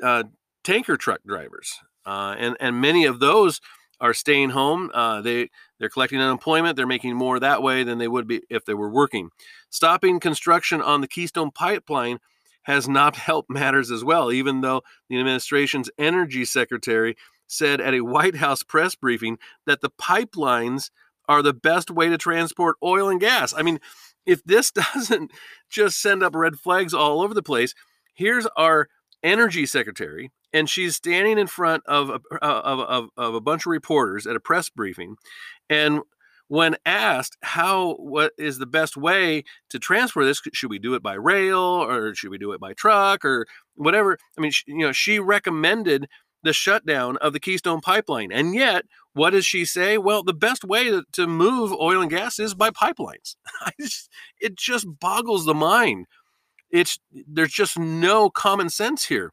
uh, 0.02 0.24
tanker 0.64 0.96
truck 0.96 1.20
drivers, 1.26 1.78
uh, 2.06 2.34
and 2.38 2.56
and 2.60 2.80
many 2.80 3.04
of 3.04 3.20
those 3.20 3.60
are 4.00 4.14
staying 4.14 4.50
home. 4.50 4.90
Uh, 4.92 5.20
they 5.20 5.48
they're 5.78 5.88
collecting 5.88 6.20
unemployment. 6.20 6.76
They're 6.76 6.86
making 6.86 7.14
more 7.16 7.38
that 7.40 7.62
way 7.62 7.84
than 7.84 7.98
they 7.98 8.08
would 8.08 8.26
be 8.26 8.42
if 8.50 8.64
they 8.64 8.74
were 8.74 8.90
working. 8.90 9.30
Stopping 9.70 10.20
construction 10.20 10.82
on 10.82 11.00
the 11.00 11.08
Keystone 11.08 11.50
Pipeline 11.50 12.18
has 12.64 12.88
not 12.88 13.16
helped 13.28 13.50
matters 13.50 13.90
as 13.90 14.04
well, 14.04 14.32
even 14.32 14.60
though 14.60 14.82
the 15.08 15.18
administration's 15.18 15.90
energy 15.98 16.44
secretary 16.44 17.16
said 17.52 17.80
at 17.80 17.94
a 17.94 18.00
White 18.00 18.36
House 18.36 18.62
press 18.62 18.94
briefing 18.94 19.38
that 19.66 19.80
the 19.80 19.90
pipeline's 19.90 20.90
are 21.28 21.42
the 21.42 21.54
best 21.54 21.90
way 21.90 22.08
to 22.08 22.18
transport 22.18 22.76
oil 22.82 23.08
and 23.08 23.20
gas. 23.20 23.54
I 23.56 23.62
mean, 23.62 23.78
if 24.26 24.42
this 24.44 24.70
doesn't 24.94 25.30
just 25.70 26.00
send 26.00 26.22
up 26.22 26.34
red 26.34 26.58
flags 26.58 26.94
all 26.94 27.20
over 27.20 27.34
the 27.34 27.42
place, 27.42 27.74
here's 28.14 28.46
our 28.56 28.88
energy 29.22 29.66
secretary, 29.66 30.30
and 30.52 30.68
she's 30.68 30.96
standing 30.96 31.38
in 31.38 31.46
front 31.46 31.84
of 31.86 32.10
a, 32.10 32.20
uh, 32.44 32.60
of, 32.64 32.80
of, 32.80 33.08
of 33.16 33.34
a 33.34 33.40
bunch 33.40 33.66
of 33.66 33.70
reporters 33.70 34.26
at 34.26 34.36
a 34.36 34.40
press 34.40 34.68
briefing. 34.68 35.16
And 35.70 36.00
when 36.48 36.76
asked 36.84 37.38
how 37.42 37.94
what 37.94 38.32
is 38.36 38.58
the 38.58 38.66
best 38.66 38.94
way 38.96 39.42
to 39.70 39.78
transfer 39.78 40.22
this 40.22 40.42
should 40.52 40.68
we 40.68 40.78
do 40.78 40.94
it 40.94 41.02
by 41.02 41.14
rail 41.14 41.58
or 41.58 42.14
should 42.14 42.28
we 42.28 42.36
do 42.36 42.52
it 42.52 42.60
by 42.60 42.74
truck 42.74 43.24
or 43.24 43.46
whatever 43.74 44.18
i 44.36 44.40
mean 44.40 44.52
you 44.66 44.84
know 44.84 44.92
she 44.92 45.18
recommended 45.18 46.06
the 46.42 46.52
shutdown 46.52 47.16
of 47.18 47.32
the 47.32 47.40
keystone 47.40 47.80
pipeline. 47.80 48.32
And 48.32 48.54
yet 48.54 48.84
what 49.14 49.30
does 49.30 49.46
she 49.46 49.64
say? 49.64 49.98
Well 49.98 50.22
the 50.22 50.34
best 50.34 50.64
way 50.64 51.00
to, 51.12 51.26
move 51.26 51.72
oil 51.72 52.00
and 52.00 52.10
gas 52.10 52.38
is 52.38 52.54
by 52.54 52.70
pipelines. 52.70 53.36
It 54.40 54.56
just 54.56 54.86
boggles 54.98 55.44
the 55.44 55.54
mind. 55.54 56.06
It's 56.70 56.98
there's 57.12 57.52
just 57.52 57.78
no 57.78 58.28
common 58.28 58.70
sense 58.70 59.04
here. 59.04 59.32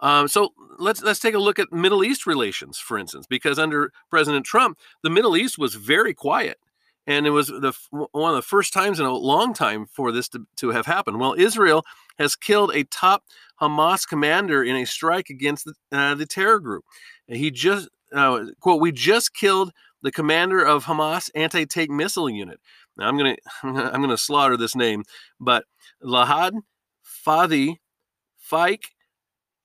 Um, 0.00 0.28
so 0.28 0.50
let's 0.78 1.02
let's 1.02 1.20
take 1.20 1.34
a 1.34 1.38
look 1.38 1.58
at 1.58 1.72
Middle 1.72 2.04
East 2.04 2.26
relations, 2.26 2.78
for 2.78 2.98
instance, 2.98 3.26
because 3.26 3.58
under 3.58 3.92
President 4.10 4.44
Trump, 4.44 4.78
the 5.02 5.10
Middle 5.10 5.36
East 5.36 5.58
was 5.58 5.74
very 5.74 6.14
quiet, 6.14 6.58
and 7.06 7.26
it 7.26 7.30
was 7.30 7.48
the 7.48 7.72
one 7.90 8.30
of 8.30 8.36
the 8.36 8.42
first 8.42 8.72
times 8.72 9.00
in 9.00 9.06
a 9.06 9.12
long 9.12 9.54
time 9.54 9.86
for 9.86 10.12
this 10.12 10.28
to, 10.30 10.46
to 10.56 10.70
have 10.70 10.86
happened. 10.86 11.18
Well, 11.18 11.34
Israel 11.36 11.84
has 12.18 12.36
killed 12.36 12.72
a 12.74 12.84
top 12.84 13.24
Hamas 13.60 14.06
commander 14.06 14.62
in 14.62 14.76
a 14.76 14.86
strike 14.86 15.30
against 15.30 15.64
the, 15.64 15.74
uh, 15.92 16.14
the 16.14 16.26
terror 16.26 16.60
group. 16.60 16.84
He 17.26 17.50
just 17.50 17.88
uh, 18.12 18.46
quote: 18.60 18.80
"We 18.80 18.92
just 18.92 19.34
killed 19.34 19.72
the 20.02 20.12
commander 20.12 20.64
of 20.64 20.84
Hamas 20.84 21.30
anti-tank 21.34 21.90
missile 21.90 22.30
unit." 22.30 22.60
Now 22.96 23.08
I'm 23.08 23.16
gonna 23.16 23.36
I'm 23.62 24.00
gonna 24.00 24.18
slaughter 24.18 24.56
this 24.56 24.76
name, 24.76 25.04
but 25.40 25.64
Lahad 26.02 26.52
Fadi 27.26 27.76
Faik 28.50 28.84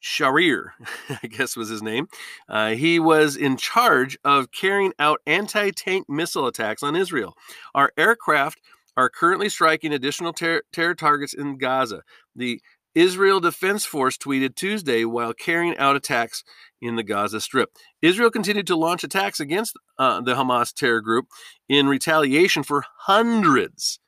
Sharir, 0.03 0.72
I 1.24 1.27
guess 1.27 1.55
was 1.55 1.69
his 1.69 1.81
name. 1.81 2.07
Uh, 2.50 2.72
he 2.72 3.00
was 3.00 3.36
in 3.38 3.57
charge 3.57 4.17
of 4.24 4.51
carrying 4.51 4.93
out 5.00 5.22
anti 5.25 5.72
tank 5.72 6.10
missile 6.10 6.48
attacks 6.48 6.83
on 6.83 6.95
Israel. 6.95 7.36
Our 7.74 7.91
aircraft 7.98 8.60
are 8.95 9.09
currently 9.09 9.50
striking 9.50 9.93
additional 9.93 10.33
ter- 10.33 10.63
terror 10.71 10.95
targets 10.95 11.33
in 11.33 11.57
Gaza. 11.57 12.03
The 12.35 12.62
Israel 12.95 13.39
Defense 13.39 13.85
Force 13.85 14.17
tweeted 14.17 14.55
Tuesday 14.55 15.03
while 15.03 15.33
carrying 15.33 15.75
out 15.77 15.95
attacks 15.95 16.43
in 16.81 16.95
the 16.95 17.03
Gaza 17.03 17.41
Strip. 17.41 17.71
Israel 18.01 18.29
continued 18.29 18.67
to 18.67 18.75
launch 18.75 19.03
attacks 19.03 19.39
against 19.39 19.77
uh, 19.97 20.21
the 20.21 20.35
Hamas 20.35 20.73
terror 20.73 21.01
group 21.01 21.27
in 21.67 21.88
retaliation 21.88 22.62
for 22.62 22.83
hundreds, 23.00 24.00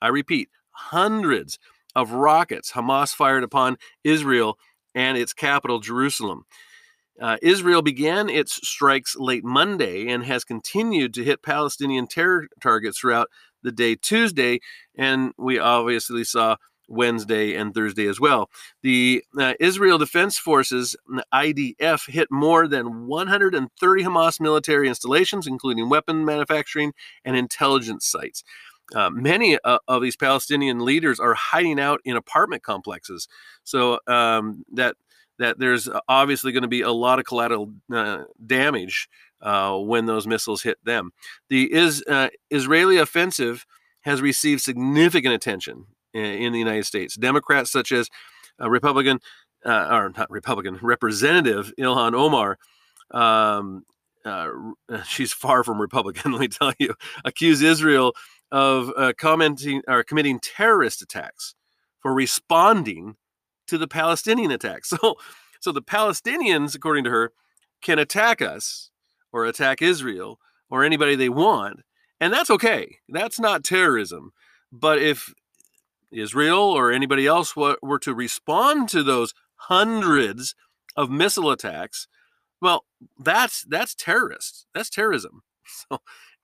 I 0.00 0.08
repeat, 0.08 0.48
hundreds 0.70 1.58
of 1.96 2.12
rockets 2.12 2.72
Hamas 2.72 3.12
fired 3.12 3.42
upon 3.42 3.78
Israel 4.04 4.58
and 4.94 5.18
its 5.18 5.32
capital, 5.32 5.80
Jerusalem. 5.80 6.44
Uh, 7.20 7.36
Israel 7.42 7.82
began 7.82 8.30
its 8.30 8.66
strikes 8.66 9.14
late 9.16 9.44
Monday 9.44 10.08
and 10.08 10.24
has 10.24 10.42
continued 10.42 11.12
to 11.14 11.24
hit 11.24 11.42
Palestinian 11.42 12.06
terror 12.06 12.48
targets 12.62 12.98
throughout 12.98 13.28
the 13.62 13.72
day 13.72 13.94
Tuesday, 13.94 14.60
and 14.96 15.32
we 15.38 15.58
obviously 15.58 16.24
saw 16.24 16.56
Wednesday 16.90 17.54
and 17.54 17.72
Thursday 17.72 18.06
as 18.06 18.20
well. 18.20 18.50
The 18.82 19.24
uh, 19.38 19.54
Israel 19.60 19.96
Defense 19.96 20.38
Forces, 20.38 20.96
IDF, 21.32 22.10
hit 22.10 22.28
more 22.30 22.66
than 22.66 23.06
130 23.06 24.04
Hamas 24.04 24.40
military 24.40 24.88
installations, 24.88 25.46
including 25.46 25.88
weapon 25.88 26.24
manufacturing 26.24 26.92
and 27.24 27.36
intelligence 27.36 28.06
sites. 28.06 28.42
Uh, 28.94 29.08
many 29.08 29.56
uh, 29.64 29.78
of 29.86 30.02
these 30.02 30.16
Palestinian 30.16 30.84
leaders 30.84 31.20
are 31.20 31.34
hiding 31.34 31.78
out 31.78 32.00
in 32.04 32.16
apartment 32.16 32.64
complexes, 32.64 33.28
so 33.62 34.00
um, 34.08 34.64
that 34.72 34.96
that 35.38 35.58
there's 35.58 35.88
obviously 36.08 36.52
going 36.52 36.62
to 36.62 36.68
be 36.68 36.82
a 36.82 36.90
lot 36.90 37.18
of 37.18 37.24
collateral 37.24 37.72
uh, 37.94 38.24
damage 38.44 39.08
uh, 39.42 39.76
when 39.76 40.06
those 40.06 40.26
missiles 40.26 40.62
hit 40.62 40.78
them. 40.84 41.10
The 41.48 41.72
is, 41.72 42.02
uh, 42.08 42.28
Israeli 42.50 42.98
offensive 42.98 43.66
has 44.02 44.20
received 44.20 44.62
significant 44.62 45.34
attention 45.34 45.86
in, 46.14 46.24
in, 46.24 46.52
the 46.52 46.58
United 46.58 46.84
States. 46.86 47.16
Democrats 47.16 47.70
such 47.70 47.92
as 47.92 48.08
Republican 48.58 49.20
or 49.64 50.12
not 50.16 50.30
Republican 50.30 50.78
Representative 50.82 51.72
Ilhan 51.78 52.14
Omar. 52.14 52.58
Um, 53.10 53.84
uh, 54.24 54.48
she's 55.06 55.32
far 55.32 55.64
from 55.64 55.80
Republican, 55.80 56.32
let 56.32 56.40
me 56.40 56.48
tell 56.48 56.72
you, 56.78 56.94
accuse 57.24 57.62
Israel 57.62 58.14
of 58.52 58.92
uh, 58.96 59.12
commenting 59.18 59.82
or 59.86 60.02
committing 60.02 60.40
terrorist 60.40 61.02
attacks 61.02 61.54
for 62.00 62.12
responding 62.12 63.16
to 63.66 63.78
the 63.78 63.88
Palestinian 63.88 64.50
attacks. 64.50 64.92
So, 65.00 65.16
so 65.62 65.72
the 65.72 65.82
Palestinians, 65.82 66.74
according 66.74 67.04
to 67.04 67.10
her, 67.10 67.32
can 67.82 67.98
attack 67.98 68.40
us 68.40 68.89
or 69.32 69.44
attack 69.44 69.82
Israel 69.82 70.38
or 70.70 70.84
anybody 70.84 71.14
they 71.16 71.28
want, 71.28 71.80
and 72.20 72.32
that's 72.32 72.50
okay. 72.50 72.98
That's 73.08 73.40
not 73.40 73.64
terrorism. 73.64 74.32
But 74.72 74.98
if 74.98 75.34
Israel 76.12 76.58
or 76.60 76.92
anybody 76.92 77.26
else 77.26 77.56
were, 77.56 77.76
to 78.00 78.14
respond 78.14 78.88
to 78.90 79.02
those 79.02 79.34
hundreds 79.56 80.54
of 80.96 81.10
missile 81.10 81.50
attacks, 81.50 82.08
well, 82.60 82.84
that's 83.18 83.62
that's 83.62 83.94
terrorist. 83.94 84.66
That's 84.74 84.90
terrorism. 84.90 85.42
So 85.88 86.00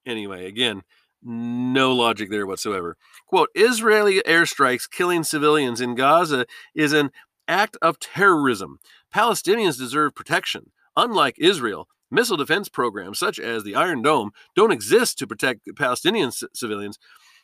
anyway, 0.06 0.46
again, 0.46 0.82
no 1.20 1.92
logic 1.92 2.30
there 2.30 2.46
whatsoever. 2.46 2.96
Quote 3.26 3.48
Israeli 3.56 4.22
airstrikes 4.22 4.88
killing 4.88 5.24
civilians 5.24 5.80
in 5.80 5.96
Gaza 5.96 6.46
is 6.76 6.92
an 6.92 7.10
act 7.48 7.76
of 7.82 7.98
terrorism. 7.98 8.78
Palestinians 9.12 9.78
deserve 9.78 10.14
protection. 10.14 10.70
Unlike 10.96 11.36
Israel, 11.38 11.88
missile 12.10 12.36
defense 12.36 12.68
programs 12.68 13.18
such 13.18 13.38
as 13.38 13.64
the 13.64 13.74
Iron 13.74 14.02
Dome 14.02 14.30
don't 14.54 14.72
exist 14.72 15.18
to 15.18 15.26
protect 15.26 15.68
Palestinian 15.76 16.30
c- 16.32 16.46
civilians. 16.54 16.98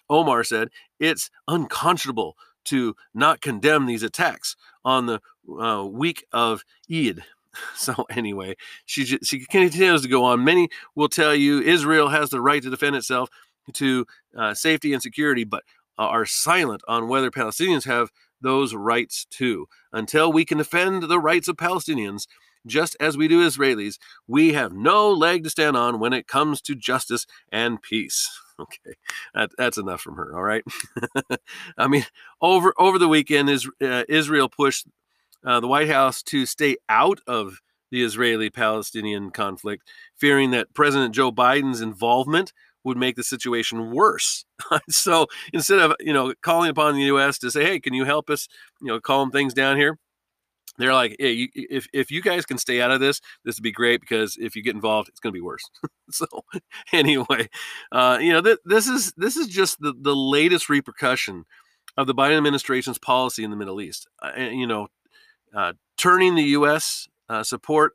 Omar 0.09 0.45
said 0.45 0.69
it's 1.01 1.31
unconscionable 1.49 2.37
to 2.67 2.95
not 3.15 3.41
condemn 3.41 3.87
these 3.87 4.03
attacks 4.03 4.57
on 4.85 5.07
the 5.07 5.21
uh, 5.61 5.85
week 5.85 6.25
of 6.33 6.65
Eid. 6.93 7.23
So 7.77 8.07
anyway, 8.09 8.57
she 8.87 9.05
she 9.05 9.45
continues 9.45 10.01
to 10.01 10.09
go 10.09 10.25
on. 10.25 10.43
Many 10.43 10.71
will 10.95 11.11
tell 11.11 11.35
you 11.35 11.61
Israel 11.61 12.09
has 12.09 12.31
the 12.31 12.41
right 12.41 12.63
to 12.63 12.71
defend 12.71 12.97
itself 12.97 13.29
to 13.75 14.07
uh, 14.35 14.55
safety 14.55 14.95
and 14.95 15.03
security, 15.03 15.45
but 15.45 15.63
uh, 15.99 16.07
are 16.07 16.25
silent 16.25 16.81
on 16.89 17.09
whether 17.09 17.31
Palestinians 17.31 17.85
have 17.85 18.11
those 18.41 18.75
rights 18.75 19.27
too. 19.31 19.67
Until 19.93 20.33
we 20.33 20.47
can 20.47 20.57
defend 20.57 21.03
the 21.05 21.21
rights 21.21 21.47
of 21.47 21.57
Palestinians, 21.57 22.27
just 22.67 22.97
as 23.01 23.17
we 23.17 23.29
do 23.29 23.47
Israelis, 23.47 23.99
we 24.27 24.53
have 24.53 24.73
no 24.73 25.11
leg 25.11 25.45
to 25.45 25.51
stand 25.51 25.77
on 25.77 25.99
when 25.99 26.13
it 26.13 26.27
comes 26.27 26.61
to 26.63 26.75
justice 26.75 27.27
and 27.51 27.81
peace. 27.83 28.29
Okay, 28.61 28.95
that, 29.35 29.51
that's 29.59 29.79
enough 29.79 30.03
from 30.03 30.17
her. 30.17 30.37
All 30.37 30.43
right. 30.43 30.63
I 31.79 31.89
mean, 31.89 32.05
over 32.41 32.73
over 32.79 32.97
the 32.97 33.09
weekend, 33.09 33.51
is, 33.51 33.69
uh, 33.83 34.05
Israel 34.09 34.49
pushed 34.49 34.87
uh, 35.45 35.59
the 35.59 35.67
White 35.67 35.89
House 35.89 36.23
to 36.25 36.47
stay 36.47 36.77
out 36.89 37.19
of 37.27 37.61
the 37.91 38.05
Israeli-Palestinian 38.05 39.31
conflict, 39.31 39.89
fearing 40.17 40.51
that 40.53 40.75
President 40.75 41.15
Joe 41.15 41.33
Biden's 41.33 41.81
involvement 41.81 42.53
would 42.85 42.97
make 42.97 43.17
the 43.17 43.25
situation 43.25 43.91
worse. 43.91 44.45
so 44.89 45.27
instead 45.53 45.79
of 45.79 45.95
you 45.99 46.13
know 46.13 46.35
calling 46.43 46.71
upon 46.71 46.95
the 46.95 47.03
U.S. 47.05 47.39
to 47.39 47.51
say, 47.51 47.65
"Hey, 47.65 47.81
can 47.81 47.95
you 47.95 48.05
help 48.05 48.31
us?" 48.31 48.49
you 48.81 48.89
know, 48.89 49.01
calm 49.01 49.31
things 49.31 49.55
down 49.55 49.77
here. 49.77 49.99
They're 50.79 50.95
like, 50.95 51.17
"Hey, 51.19 51.33
you, 51.33 51.49
if 51.55 51.87
if 51.93 52.11
you 52.11 52.23
guys 52.23 52.47
can 52.47 52.59
stay 52.59 52.81
out 52.81 52.91
of 52.91 53.01
this, 53.01 53.21
this 53.45 53.57
would 53.57 53.63
be 53.63 53.73
great 53.73 54.01
because 54.01 54.37
if 54.41 54.57
you 54.57 54.63
get 54.63 54.75
involved, 54.75 55.09
it's 55.09 55.21
going 55.21 55.33
to 55.33 55.37
be 55.37 55.43
worse." 55.43 55.69
so 56.11 56.27
anyway, 56.93 57.49
uh, 57.91 58.19
you 58.21 58.33
know, 58.33 58.41
th- 58.41 58.59
this 58.65 58.89
is 58.89 59.13
this 59.17 59.37
is 59.37 59.49
just 59.49 59.81
the 59.81 59.95
the 60.01 60.17
latest 60.17 60.69
repercussion 60.69 61.45
of 61.97 62.07
the 62.07 62.15
Biden 62.15 62.37
administration's 62.37 62.99
policy 62.99 63.45
in 63.45 63.51
the 63.51 63.57
Middle 63.57 63.81
East. 63.81 64.07
Uh, 64.23 64.41
you 64.41 64.67
know, 64.67 64.89
uh, 65.55 65.75
turning 65.97 66.35
the 66.35 66.43
U.S. 66.45 67.09
Uh, 67.29 67.43
support 67.43 67.95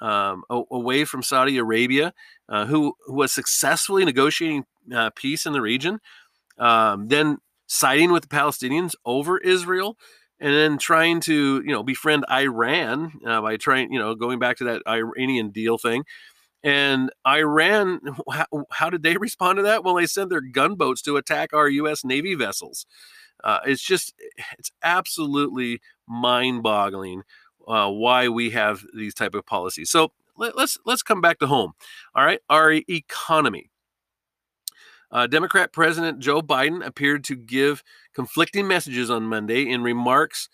um, 0.00 0.44
away 0.50 1.04
from 1.04 1.22
Saudi 1.22 1.58
Arabia, 1.58 2.12
uh, 2.48 2.66
who, 2.66 2.94
who, 3.06 3.14
was 3.14 3.32
successfully 3.32 4.04
negotiating 4.04 4.64
uh, 4.94 5.10
peace 5.14 5.44
in 5.44 5.52
the 5.52 5.60
region, 5.60 5.98
um, 6.58 7.08
then 7.08 7.38
siding 7.66 8.12
with 8.12 8.22
the 8.22 8.28
Palestinians 8.28 8.94
over 9.04 9.38
Israel, 9.38 9.96
and 10.40 10.54
then 10.54 10.78
trying 10.78 11.20
to 11.20 11.62
you 11.64 11.72
know 11.72 11.82
befriend 11.82 12.24
Iran 12.30 13.20
uh, 13.26 13.40
by 13.40 13.56
trying 13.56 13.92
you 13.92 13.98
know 13.98 14.14
going 14.14 14.38
back 14.38 14.58
to 14.58 14.64
that 14.64 14.82
Iranian 14.86 15.50
deal 15.50 15.78
thing. 15.78 16.04
And 16.64 17.10
Iran, 17.26 18.00
how, 18.32 18.46
how, 18.72 18.90
did 18.90 19.02
they 19.02 19.16
respond 19.20 19.58
to 19.58 19.62
that? 19.62 19.84
Well, 19.84 19.94
they 19.94 20.06
sent 20.06 20.30
their 20.30 20.40
gunboats 20.40 21.02
to 21.02 21.16
attack 21.16 21.52
our 21.52 21.68
U.S. 21.68 22.04
Navy 22.04 22.34
vessels. 22.34 22.86
Uh, 23.44 23.60
it's 23.64 23.82
just, 23.82 24.12
it's 24.58 24.72
absolutely 24.82 25.80
mind-boggling 26.08 27.22
uh, 27.68 27.90
why 27.90 28.28
we 28.28 28.50
have 28.50 28.84
these 28.94 29.14
type 29.14 29.34
of 29.34 29.46
policies. 29.46 29.90
So 29.90 30.12
let, 30.36 30.56
let's 30.56 30.78
let's 30.86 31.02
come 31.02 31.20
back 31.20 31.38
to 31.40 31.46
home. 31.46 31.72
All 32.14 32.24
right, 32.24 32.40
our 32.48 32.72
economy. 32.88 33.67
Uh, 35.10 35.26
Democrat 35.26 35.72
President 35.72 36.18
Joe 36.18 36.42
Biden 36.42 36.84
appeared 36.84 37.24
to 37.24 37.36
give 37.36 37.82
conflicting 38.14 38.68
messages 38.68 39.10
on 39.10 39.24
Monday 39.24 39.68
in 39.68 39.82
remarks 39.82 40.48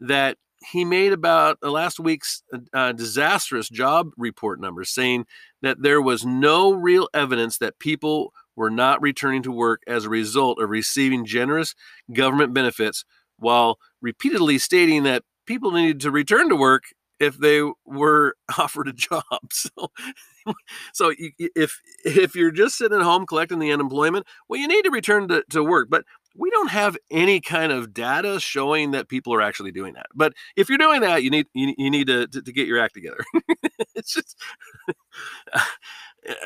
that 0.00 0.38
he 0.70 0.84
made 0.84 1.12
about 1.12 1.58
last 1.62 2.00
week's 2.00 2.42
uh, 2.72 2.92
disastrous 2.92 3.68
job 3.68 4.10
report 4.16 4.60
numbers, 4.60 4.90
saying 4.90 5.26
that 5.62 5.82
there 5.82 6.00
was 6.00 6.24
no 6.24 6.72
real 6.72 7.08
evidence 7.12 7.58
that 7.58 7.78
people 7.78 8.32
were 8.54 8.70
not 8.70 9.02
returning 9.02 9.42
to 9.42 9.52
work 9.52 9.82
as 9.86 10.04
a 10.04 10.10
result 10.10 10.60
of 10.60 10.70
receiving 10.70 11.24
generous 11.24 11.74
government 12.12 12.54
benefits, 12.54 13.04
while 13.38 13.78
repeatedly 14.00 14.58
stating 14.58 15.02
that 15.02 15.22
people 15.46 15.70
needed 15.70 16.00
to 16.00 16.10
return 16.10 16.48
to 16.48 16.56
work 16.56 16.84
if 17.20 17.38
they 17.38 17.62
were 17.84 18.34
offered 18.58 18.88
a 18.88 18.92
job. 18.92 19.22
So, 19.50 19.90
so 20.92 21.12
if 21.18 21.80
if 22.04 22.36
you're 22.36 22.52
just 22.52 22.78
sitting 22.78 22.96
at 22.96 23.02
home 23.02 23.26
collecting 23.26 23.58
the 23.58 23.72
unemployment, 23.72 24.26
well, 24.48 24.60
you 24.60 24.68
need 24.68 24.82
to 24.82 24.90
return 24.90 25.26
to, 25.26 25.42
to 25.50 25.64
work. 25.64 25.88
But 25.90 26.04
we 26.36 26.50
don't 26.50 26.70
have 26.70 26.96
any 27.10 27.40
kind 27.40 27.72
of 27.72 27.92
data 27.92 28.38
showing 28.38 28.92
that 28.92 29.08
people 29.08 29.34
are 29.34 29.42
actually 29.42 29.72
doing 29.72 29.94
that. 29.94 30.06
But 30.14 30.34
if 30.54 30.68
you're 30.68 30.78
doing 30.78 31.00
that, 31.00 31.22
you 31.24 31.30
need 31.30 31.46
you, 31.52 31.74
you 31.76 31.90
need 31.90 32.06
to, 32.06 32.28
to, 32.28 32.42
to 32.42 32.52
get 32.52 32.68
your 32.68 32.78
act 32.78 32.94
together. 32.94 33.24
it's 33.96 34.14
just 34.14 34.36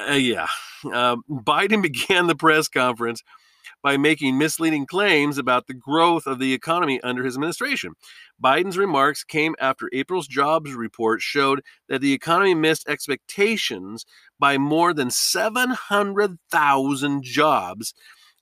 uh, 0.09 0.13
yeah. 0.15 0.47
Um, 0.93 1.23
Biden 1.29 1.83
began 1.83 2.27
the 2.27 2.37
press 2.37 2.69
conference 2.69 3.23
by 3.83 3.97
making 3.97 4.37
misleading 4.37 4.85
claims 4.87 5.39
about 5.39 5.67
the 5.67 5.75
growth 5.75 6.27
of 6.27 6.39
the 6.39 6.53
economy 6.53 7.01
under 7.03 7.25
his 7.25 7.35
administration. 7.35 7.95
Biden's 8.43 8.79
remarks 8.79 9.25
came 9.25 9.55
after 9.61 9.89
April's 9.93 10.27
jobs 10.27 10.75
report 10.75 11.21
showed 11.21 11.63
that 11.89 12.01
the 12.01 12.13
economy 12.13 12.55
missed 12.55 12.89
expectations 12.89 14.05
by 14.39 14.59
more 14.59 14.95
than 14.95 15.11
700,000 15.11 17.23
jobs, 17.23 17.95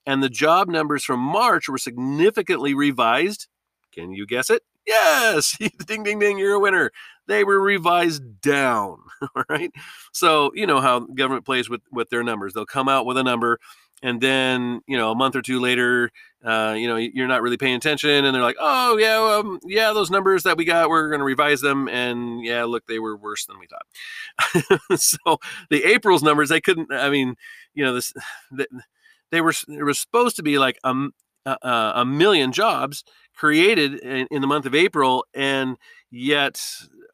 and 0.07 0.23
the 0.23 0.29
job 0.29 0.69
numbers 0.69 1.05
from 1.05 1.21
March 1.21 1.69
were 1.69 1.79
significantly 1.79 2.75
revised. 2.75 3.47
Can 3.93 4.13
you 4.13 4.27
guess 4.27 4.51
it? 4.51 4.63
Yes, 4.87 5.57
ding, 5.87 6.03
ding, 6.03 6.19
ding, 6.19 6.39
you're 6.39 6.55
a 6.55 6.61
winner. 6.61 6.91
They 7.27 7.45
were 7.45 7.61
revised 7.61 8.41
down. 8.41 8.99
All 9.37 9.45
right. 9.51 9.71
So, 10.13 10.51
you 10.55 10.67
know 10.67 10.81
how 10.81 11.01
government 11.01 11.45
plays 11.45 11.69
with, 11.69 11.83
with 11.93 12.09
their 12.09 12.23
numbers. 12.23 12.55
They'll 12.55 12.65
come 12.65 12.89
out 12.89 13.05
with 13.05 13.19
a 13.19 13.23
number 13.23 13.59
and 14.03 14.21
then 14.21 14.81
you 14.87 14.97
know 14.97 15.11
a 15.11 15.15
month 15.15 15.37
or 15.37 15.43
two 15.43 15.61
later 15.61 16.11
uh, 16.45 16.75
you 16.77 16.87
know 16.87 16.97
you're 16.97 17.29
not 17.29 17.43
really 17.43 17.57
paying 17.57 17.75
attention 17.75 18.25
and 18.25 18.35
they're 18.35 18.43
like 18.43 18.57
oh 18.61 18.97
yeah 18.97 19.39
um, 19.39 19.59
yeah 19.65 19.93
those 19.93 20.11
numbers 20.11 20.43
that 20.45 20.57
we 20.57 20.65
got 20.65 20.89
we're 20.89 21.09
going 21.09 21.19
to 21.21 21.25
revise 21.25 21.61
them 21.61 21.89
and 21.89 22.45
yeah 22.45 22.65
look 22.65 22.87
they 22.87 22.99
were 22.99 23.17
worse 23.17 23.47
than 23.47 23.59
we 23.59 23.67
thought. 23.67 24.81
So 24.99 25.39
the 25.71 25.85
april's 25.85 26.23
numbers 26.23 26.49
they 26.49 26.61
couldn't 26.61 26.93
i 26.93 27.11
mean 27.11 27.35
you 27.75 27.85
know 27.85 27.95
this 27.95 28.13
they 29.31 29.41
were 29.41 29.55
there 29.67 29.85
was 29.85 29.99
supposed 29.99 30.37
to 30.37 30.43
be 30.43 30.59
like 30.59 30.79
a, 30.85 30.95
a, 31.45 31.93
a 31.97 32.05
million 32.05 32.53
jobs 32.53 33.05
created 33.37 33.95
in, 34.01 34.27
in 34.31 34.41
the 34.41 34.47
month 34.47 34.67
of 34.67 34.75
april 34.75 35.25
and 35.35 35.77
yet 36.11 36.61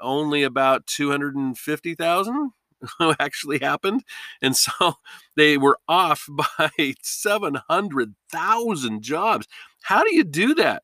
only 0.00 0.42
about 0.42 0.86
250000 0.86 2.52
actually 3.18 3.60
happened. 3.60 4.04
And 4.42 4.54
so 4.56 4.94
they 5.36 5.56
were 5.56 5.78
off 5.88 6.28
by 6.58 6.94
700,000 7.02 9.02
jobs. 9.02 9.46
How 9.82 10.02
do 10.02 10.12
you 10.14 10.24
do 10.24 10.54
that? 10.54 10.82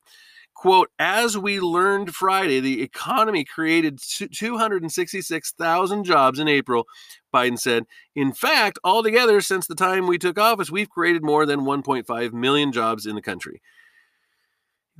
Quote, 0.54 0.90
as 0.98 1.38
we 1.38 1.58
learned 1.58 2.14
Friday, 2.14 2.60
the 2.60 2.82
economy 2.82 3.46
created 3.46 3.98
266,000 3.98 6.04
jobs 6.04 6.38
in 6.38 6.48
April, 6.48 6.86
Biden 7.32 7.58
said. 7.58 7.84
In 8.14 8.34
fact, 8.34 8.78
altogether, 8.84 9.40
since 9.40 9.66
the 9.66 9.74
time 9.74 10.06
we 10.06 10.18
took 10.18 10.38
office, 10.38 10.70
we've 10.70 10.90
created 10.90 11.24
more 11.24 11.46
than 11.46 11.60
1.5 11.60 12.32
million 12.34 12.72
jobs 12.72 13.06
in 13.06 13.14
the 13.14 13.22
country 13.22 13.62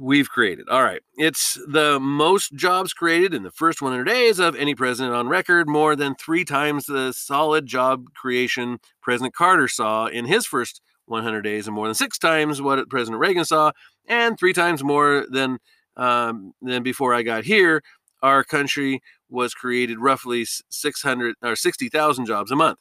we've 0.01 0.31
created. 0.31 0.67
All 0.69 0.83
right. 0.83 1.03
It's 1.17 1.59
the 1.69 2.01
most 2.01 2.55
jobs 2.55 2.95
created 2.95 3.35
in 3.35 3.43
the 3.43 3.51
first 3.51 3.83
100 3.83 4.05
days 4.05 4.39
of 4.39 4.57
any 4.57 4.75
president 4.75 5.15
on 5.15 5.29
record, 5.29 5.69
more 5.69 5.95
than 5.95 6.15
three 6.15 6.45
times 6.45 6.87
the 6.87 7.13
solid 7.13 7.67
job 7.67 8.07
creation 8.15 8.79
President 9.03 9.35
Carter 9.35 9.69
saw 9.69 10.07
in 10.07 10.25
his 10.25 10.47
first 10.47 10.81
100 11.05 11.43
days, 11.43 11.67
and 11.67 11.77
more 11.77 11.87
than 11.87 11.95
six 11.95 12.19
times 12.19 12.63
what 12.63 12.89
President 12.89 13.21
Reagan 13.21 13.45
saw, 13.45 13.73
and 14.09 14.39
three 14.39 14.55
times 14.55 14.83
more 14.83 15.27
than 15.31 15.59
um, 15.97 16.55
than 16.63 16.83
before 16.83 17.13
I 17.13 17.23
got 17.23 17.45
here. 17.45 17.83
Our 18.23 18.43
country 18.43 19.03
was 19.29 19.53
created 19.55 19.99
roughly 19.99 20.47
600 20.47 21.35
or 21.43 21.57
60,000 21.57 22.27
jobs 22.27 22.51
a 22.51 22.57
month. 22.57 22.79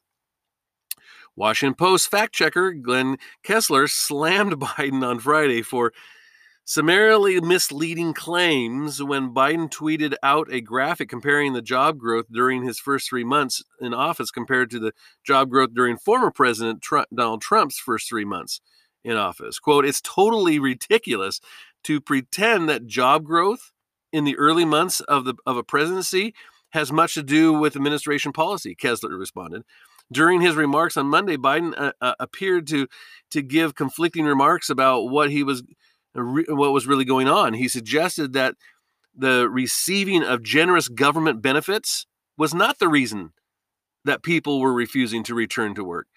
Washington 1.35 1.75
Post 1.75 2.09
fact 2.09 2.33
checker 2.33 2.71
Glenn 2.71 3.17
Kessler 3.43 3.87
slammed 3.87 4.53
Biden 4.59 5.05
on 5.05 5.19
Friday 5.19 5.61
for 5.61 5.91
summarily 6.69 7.41
misleading 7.41 8.13
claims 8.13 9.01
when 9.01 9.33
Biden 9.33 9.71
tweeted 9.71 10.13
out 10.21 10.47
a 10.51 10.61
graphic 10.61 11.09
comparing 11.09 11.53
the 11.53 11.63
job 11.63 11.97
growth 11.97 12.27
during 12.31 12.61
his 12.61 12.77
first 12.77 13.09
three 13.09 13.23
months 13.23 13.63
in 13.81 13.91
office 13.91 14.29
compared 14.29 14.69
to 14.69 14.77
the 14.77 14.91
job 15.25 15.49
growth 15.49 15.73
during 15.73 15.97
former 15.97 16.29
President 16.29 16.83
Trump, 16.83 17.07
Donald 17.11 17.41
Trump's 17.41 17.79
first 17.79 18.07
three 18.07 18.23
months 18.23 18.61
in 19.03 19.17
office. 19.17 19.57
Quote, 19.57 19.83
it's 19.83 19.99
totally 19.99 20.59
ridiculous 20.59 21.41
to 21.85 21.99
pretend 21.99 22.69
that 22.69 22.85
job 22.85 23.23
growth 23.23 23.71
in 24.13 24.23
the 24.23 24.37
early 24.37 24.63
months 24.63 24.99
of 24.99 25.25
the 25.25 25.33
of 25.47 25.57
a 25.57 25.63
presidency 25.63 26.35
has 26.69 26.91
much 26.91 27.15
to 27.15 27.23
do 27.23 27.51
with 27.51 27.75
administration 27.75 28.31
policy, 28.31 28.75
Kessler 28.75 29.17
responded. 29.17 29.63
During 30.11 30.41
his 30.41 30.55
remarks 30.55 30.97
on 30.97 31.07
Monday, 31.07 31.35
Biden 31.35 31.73
uh, 31.75 31.93
uh, 31.99 32.13
appeared 32.19 32.67
to 32.67 32.87
to 33.31 33.41
give 33.41 33.73
conflicting 33.73 34.25
remarks 34.25 34.69
about 34.69 35.05
what 35.05 35.31
he 35.31 35.41
was 35.41 35.63
what 36.13 36.73
was 36.73 36.87
really 36.87 37.05
going 37.05 37.27
on. 37.27 37.53
He 37.53 37.67
suggested 37.67 38.33
that 38.33 38.55
the 39.15 39.49
receiving 39.49 40.23
of 40.23 40.43
generous 40.43 40.87
government 40.87 41.41
benefits 41.41 42.05
was 42.37 42.53
not 42.53 42.79
the 42.79 42.87
reason 42.87 43.31
that 44.05 44.23
people 44.23 44.59
were 44.59 44.73
refusing 44.73 45.23
to 45.23 45.35
return 45.35 45.75
to 45.75 45.83
work. 45.83 46.07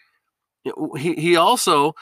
He, 0.97 1.15
he 1.15 1.37
also 1.37 1.95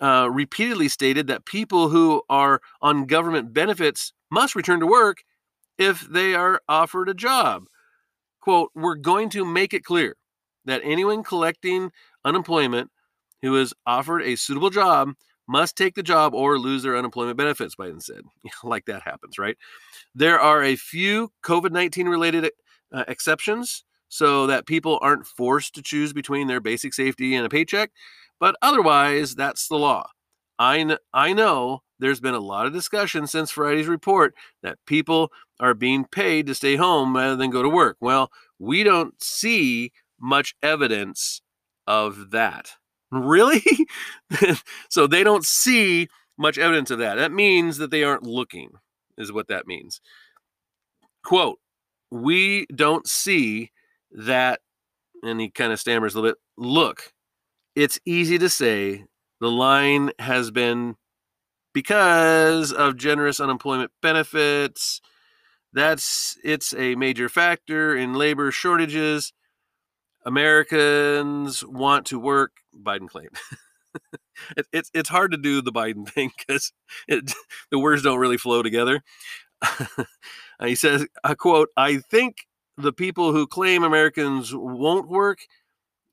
uh, 0.00 0.28
repeatedly 0.30 0.88
stated 0.88 1.26
that 1.28 1.46
people 1.46 1.88
who 1.88 2.22
are 2.28 2.60
on 2.80 3.06
government 3.06 3.52
benefits 3.54 4.12
must 4.30 4.54
return 4.54 4.80
to 4.80 4.86
work 4.86 5.22
if 5.78 6.00
they 6.00 6.34
are 6.34 6.60
offered 6.68 7.08
a 7.08 7.14
job. 7.14 7.64
Quote, 8.40 8.70
we're 8.74 8.96
going 8.96 9.30
to 9.30 9.44
make 9.44 9.72
it 9.72 9.84
clear 9.84 10.16
that 10.64 10.82
anyone 10.84 11.22
collecting 11.22 11.90
unemployment 12.24 12.90
who 13.40 13.56
is 13.56 13.72
offered 13.86 14.22
a 14.22 14.36
suitable 14.36 14.70
job 14.70 15.14
must 15.48 15.76
take 15.76 15.94
the 15.94 16.02
job 16.02 16.34
or 16.34 16.58
lose 16.58 16.82
their 16.82 16.96
unemployment 16.96 17.36
benefits, 17.36 17.76
Biden 17.76 18.02
said. 18.02 18.22
like 18.64 18.86
that 18.86 19.02
happens, 19.02 19.38
right? 19.38 19.56
There 20.14 20.40
are 20.40 20.62
a 20.62 20.76
few 20.76 21.32
COVID 21.44 21.72
19 21.72 22.08
related 22.08 22.50
uh, 22.92 23.04
exceptions 23.08 23.84
so 24.08 24.46
that 24.46 24.66
people 24.66 24.98
aren't 25.00 25.26
forced 25.26 25.74
to 25.74 25.82
choose 25.82 26.12
between 26.12 26.46
their 26.46 26.60
basic 26.60 26.92
safety 26.94 27.34
and 27.34 27.46
a 27.46 27.48
paycheck, 27.48 27.90
but 28.38 28.56
otherwise, 28.60 29.34
that's 29.34 29.68
the 29.68 29.78
law. 29.78 30.06
I, 30.58 30.76
kn- 30.78 30.98
I 31.14 31.32
know 31.32 31.82
there's 31.98 32.20
been 32.20 32.34
a 32.34 32.40
lot 32.40 32.66
of 32.66 32.72
discussion 32.72 33.26
since 33.26 33.50
Friday's 33.50 33.86
report 33.86 34.34
that 34.62 34.78
people 34.86 35.32
are 35.60 35.74
being 35.74 36.04
paid 36.04 36.46
to 36.46 36.54
stay 36.54 36.76
home 36.76 37.16
rather 37.16 37.36
than 37.36 37.50
go 37.50 37.62
to 37.62 37.68
work. 37.68 37.96
Well, 38.00 38.30
we 38.58 38.82
don't 38.82 39.14
see 39.22 39.92
much 40.20 40.54
evidence 40.62 41.40
of 41.86 42.30
that. 42.32 42.72
Really? 43.12 43.62
so 44.88 45.06
they 45.06 45.22
don't 45.22 45.44
see 45.44 46.08
much 46.38 46.56
evidence 46.58 46.90
of 46.90 46.98
that. 46.98 47.16
That 47.16 47.30
means 47.30 47.76
that 47.76 47.90
they 47.90 48.02
aren't 48.02 48.22
looking, 48.24 48.70
is 49.18 49.30
what 49.30 49.48
that 49.48 49.66
means. 49.66 50.00
Quote, 51.22 51.58
we 52.10 52.66
don't 52.74 53.06
see 53.06 53.70
that, 54.10 54.60
and 55.22 55.40
he 55.40 55.50
kind 55.50 55.72
of 55.72 55.78
stammers 55.78 56.14
a 56.14 56.20
little 56.20 56.32
bit. 56.32 56.38
Look, 56.56 57.12
it's 57.76 58.00
easy 58.06 58.38
to 58.38 58.48
say 58.48 59.04
the 59.40 59.50
line 59.50 60.10
has 60.18 60.50
been 60.50 60.96
because 61.74 62.72
of 62.72 62.96
generous 62.96 63.40
unemployment 63.40 63.90
benefits. 64.00 65.00
That's 65.72 66.38
it's 66.42 66.74
a 66.74 66.94
major 66.96 67.28
factor 67.28 67.96
in 67.96 68.14
labor 68.14 68.50
shortages. 68.50 69.32
Americans 70.24 71.64
want 71.64 72.06
to 72.06 72.18
work, 72.18 72.52
Biden 72.76 73.08
claimed. 73.08 73.36
it, 74.56 74.66
it's 74.72 74.90
it's 74.94 75.08
hard 75.08 75.32
to 75.32 75.38
do 75.38 75.60
the 75.62 75.72
Biden 75.72 76.08
thing 76.14 76.30
because 76.36 76.72
the 77.08 77.78
words 77.78 78.02
don't 78.02 78.18
really 78.18 78.38
flow 78.38 78.62
together. 78.62 79.02
he 80.64 80.74
says, 80.74 81.06
"I 81.24 81.34
quote: 81.34 81.68
I 81.76 81.98
think 81.98 82.46
the 82.76 82.92
people 82.92 83.32
who 83.32 83.46
claim 83.46 83.84
Americans 83.84 84.54
won't 84.54 85.08
work, 85.08 85.40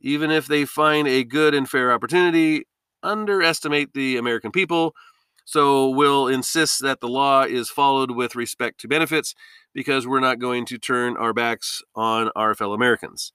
even 0.02 0.32
if 0.32 0.48
they 0.48 0.66
find 0.66 1.08
a 1.08 1.24
good 1.24 1.54
and 1.54 1.70
fair 1.70 1.92
opportunity, 1.92 2.66
underestimate 3.04 3.94
the 3.94 4.18
American 4.18 4.52
people." 4.52 4.94
So 5.46 5.90
we'll 5.90 6.28
insist 6.28 6.84
that 6.84 7.00
the 7.00 7.08
law 7.08 7.42
is 7.42 7.72
followed 7.72 8.12
with 8.12 8.36
respect 8.36 8.80
to 8.82 8.88
benefits 8.88 9.34
because 9.74 10.06
we're 10.06 10.20
not 10.20 10.38
going 10.38 10.64
to 10.68 10.78
turn 10.78 11.18
our 11.18 11.34
backs 11.34 11.82
on 11.96 12.30
our 12.36 12.54
fellow 12.54 12.76
Americans 12.76 13.34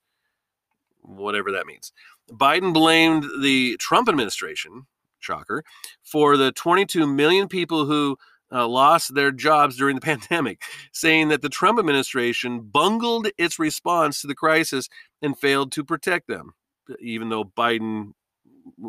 whatever 1.04 1.52
that 1.52 1.66
means. 1.66 1.92
Biden 2.30 2.72
blamed 2.72 3.24
the 3.40 3.76
Trump 3.78 4.08
administration, 4.08 4.86
shocker, 5.20 5.64
for 6.02 6.36
the 6.36 6.52
22 6.52 7.06
million 7.06 7.48
people 7.48 7.86
who 7.86 8.16
uh, 8.52 8.66
lost 8.66 9.14
their 9.14 9.30
jobs 9.30 9.76
during 9.76 9.96
the 9.96 10.00
pandemic, 10.00 10.62
saying 10.92 11.28
that 11.28 11.42
the 11.42 11.48
Trump 11.48 11.78
administration 11.78 12.60
bungled 12.60 13.28
its 13.36 13.58
response 13.58 14.20
to 14.20 14.26
the 14.26 14.34
crisis 14.34 14.88
and 15.20 15.38
failed 15.38 15.72
to 15.72 15.84
protect 15.84 16.28
them, 16.28 16.54
even 17.00 17.28
though 17.28 17.44
Biden 17.44 18.12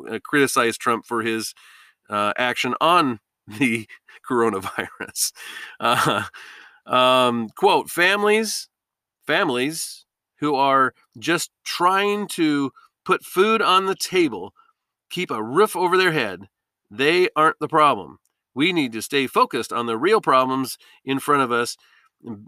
uh, 0.10 0.19
criticized 0.23 0.80
Trump 0.80 1.06
for 1.06 1.21
his 1.21 1.54
uh, 2.10 2.34
action 2.38 2.75
on 2.80 3.19
the 3.47 3.88
coronavirus. 4.30 5.32
Uh, 5.78 6.23
um, 6.86 7.49
quote, 7.49 7.89
families, 7.89 8.69
families 9.25 10.05
who 10.39 10.56
are 10.56 10.93
just 11.17 11.52
trying 11.63 12.28
to 12.30 12.71
put 13.06 13.24
food 13.24 13.62
on 13.62 13.86
the 13.86 13.95
table, 13.95 14.54
keep 15.10 15.32
a 15.32 15.43
roof 15.43 15.76
over 15.76 15.98
their 15.98 16.12
head, 16.12 16.48
they 16.89 17.30
aren't 17.36 17.60
the 17.60 17.67
problem. 17.67 18.19
We 18.54 18.71
need 18.71 18.93
to 18.93 19.02
stay 19.02 19.28
focused 19.28 19.74
on 19.74 19.86
the 19.86 19.98
real 19.98 20.21
problems 20.21 20.78
in 21.04 21.19
front 21.19 21.43
of 21.43 21.52
us, 21.52 21.76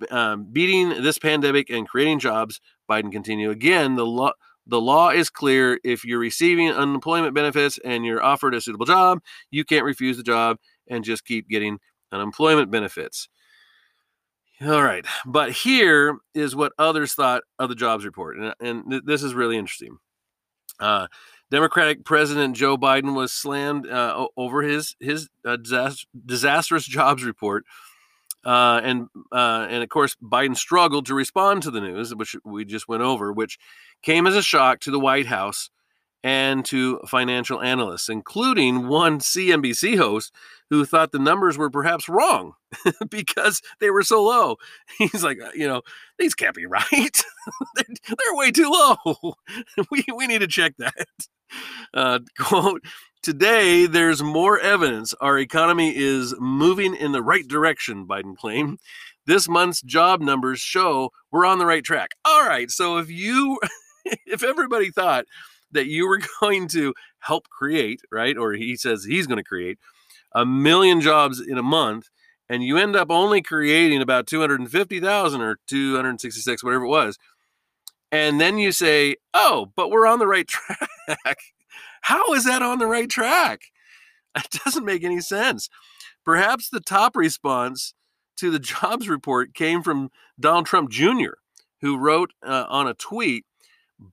um, 0.09 0.47
beating 0.51 1.01
this 1.03 1.19
pandemic 1.19 1.69
and 1.69 1.87
creating 1.87 2.19
jobs. 2.19 2.59
Biden 2.89 3.11
continue 3.11 3.51
again. 3.51 3.95
The 3.95 4.05
law, 4.05 4.31
the 4.65 4.81
law 4.81 5.09
is 5.09 5.29
clear. 5.29 5.79
If 5.83 6.05
you're 6.05 6.19
receiving 6.19 6.71
unemployment 6.71 7.33
benefits 7.33 7.77
and 7.83 8.05
you're 8.05 8.23
offered 8.23 8.55
a 8.55 8.61
suitable 8.61 8.85
job, 8.85 9.19
you 9.51 9.65
can't 9.65 9.85
refuse 9.85 10.17
the 10.17 10.23
job 10.23 10.57
and 10.89 11.03
just 11.03 11.25
keep 11.25 11.49
getting 11.49 11.79
unemployment 12.11 12.71
benefits. 12.71 13.27
All 14.61 14.81
right. 14.81 15.05
But 15.25 15.51
here 15.51 16.17
is 16.33 16.55
what 16.55 16.73
others 16.79 17.13
thought 17.13 17.43
of 17.59 17.69
the 17.69 17.75
jobs 17.75 18.05
report. 18.05 18.37
And, 18.37 18.53
and 18.59 18.89
th- 18.89 19.03
this 19.05 19.21
is 19.21 19.35
really 19.35 19.57
interesting. 19.57 19.97
Uh, 20.79 21.07
Democratic 21.51 22.03
President 22.03 22.55
Joe 22.55 22.77
Biden 22.77 23.15
was 23.15 23.31
slammed 23.31 23.87
uh, 23.87 24.27
over 24.35 24.61
his 24.61 24.95
his 24.99 25.29
uh, 25.45 25.57
disastrous 26.25 26.85
jobs 26.85 27.23
report, 27.23 27.63
uh, 28.45 28.81
and 28.83 29.07
uh, 29.31 29.65
and 29.69 29.81
of 29.81 29.89
course 29.89 30.15
Biden 30.21 30.57
struggled 30.57 31.05
to 31.05 31.15
respond 31.15 31.63
to 31.63 31.71
the 31.71 31.79
news, 31.79 32.13
which 32.13 32.35
we 32.43 32.65
just 32.65 32.87
went 32.87 33.01
over, 33.01 33.31
which 33.31 33.57
came 34.03 34.27
as 34.27 34.35
a 34.35 34.41
shock 34.41 34.81
to 34.81 34.91
the 34.91 34.99
White 34.99 35.25
House 35.25 35.69
and 36.23 36.65
to 36.65 36.99
financial 37.07 37.61
analysts, 37.61 38.09
including 38.09 38.87
one 38.87 39.19
CNBC 39.19 39.97
host 39.97 40.33
who 40.69 40.85
thought 40.85 41.11
the 41.11 41.19
numbers 41.19 41.57
were 41.57 41.69
perhaps 41.69 42.09
wrong 42.09 42.53
because 43.09 43.61
they 43.79 43.89
were 43.89 44.03
so 44.03 44.23
low. 44.23 44.57
He's 44.97 45.23
like, 45.23 45.39
uh, 45.41 45.51
you 45.53 45.67
know, 45.67 45.81
these 46.19 46.35
can't 46.35 46.55
be 46.55 46.65
right. 46.67 47.23
they're, 47.75 47.85
they're, 48.07 48.35
way 48.35 48.51
too 48.51 48.69
low. 48.69 49.35
we, 49.91 50.03
we 50.15 50.27
need 50.27 50.39
to 50.39 50.47
check 50.47 50.75
that. 50.77 51.07
Uh, 51.93 52.19
quote, 52.37 52.83
today 53.23 53.85
there's 53.85 54.21
more 54.21 54.59
evidence 54.59 55.13
our 55.21 55.37
economy 55.37 55.95
is 55.95 56.35
moving 56.39 56.93
in 56.95 57.13
the 57.13 57.23
right 57.23 57.47
direction, 57.47 58.05
Biden 58.05 58.35
claimed. 58.35 58.79
This 59.25 59.47
month's 59.47 59.81
job 59.81 60.21
numbers 60.21 60.59
show 60.59 61.11
we're 61.31 61.45
on 61.45 61.59
the 61.59 61.65
right 61.65 61.83
track. 61.83 62.11
All 62.25 62.45
right, 62.45 62.69
so 62.69 62.97
if 62.97 63.09
you, 63.09 63.59
if 64.25 64.43
everybody 64.43 64.91
thought 64.91 65.25
that 65.77 65.87
you 65.87 66.07
were 66.07 66.19
going 66.41 66.67
to 66.69 66.93
help 67.19 67.49
create, 67.49 68.01
right? 68.11 68.37
Or 68.37 68.53
he 68.53 68.75
says 68.75 69.05
he's 69.05 69.27
going 69.27 69.37
to 69.37 69.43
create 69.43 69.77
a 70.33 70.45
million 70.45 70.99
jobs 71.01 71.39
in 71.39 71.57
a 71.57 71.63
month, 71.63 72.09
and 72.49 72.63
you 72.63 72.77
end 72.77 72.95
up 72.95 73.09
only 73.09 73.41
creating 73.41 74.01
about 74.01 74.27
250,000 74.27 75.41
or 75.41 75.59
266, 75.67 76.63
whatever 76.63 76.83
it 76.83 76.89
was. 76.89 77.17
And 78.11 78.39
then 78.39 78.57
you 78.57 78.71
say, 78.71 79.17
oh, 79.33 79.71
but 79.75 79.89
we're 79.89 80.07
on 80.07 80.19
the 80.19 80.27
right 80.27 80.47
track. 81.07 81.37
How 82.01 82.33
is 82.33 82.45
that 82.45 82.61
on 82.61 82.79
the 82.79 82.87
right 82.87 83.09
track? 83.09 83.61
It 84.35 84.47
doesn't 84.65 84.85
make 84.85 85.03
any 85.03 85.19
sense. 85.19 85.69
Perhaps 86.23 86.69
the 86.69 86.79
top 86.79 87.15
response 87.15 87.93
to 88.37 88.51
the 88.51 88.59
jobs 88.59 89.09
report 89.09 89.53
came 89.53 89.81
from 89.81 90.09
Donald 90.39 90.65
Trump 90.65 90.89
Jr., 90.89 91.35
who 91.81 91.97
wrote 91.97 92.31
uh, 92.45 92.65
on 92.69 92.87
a 92.87 92.93
tweet 92.93 93.45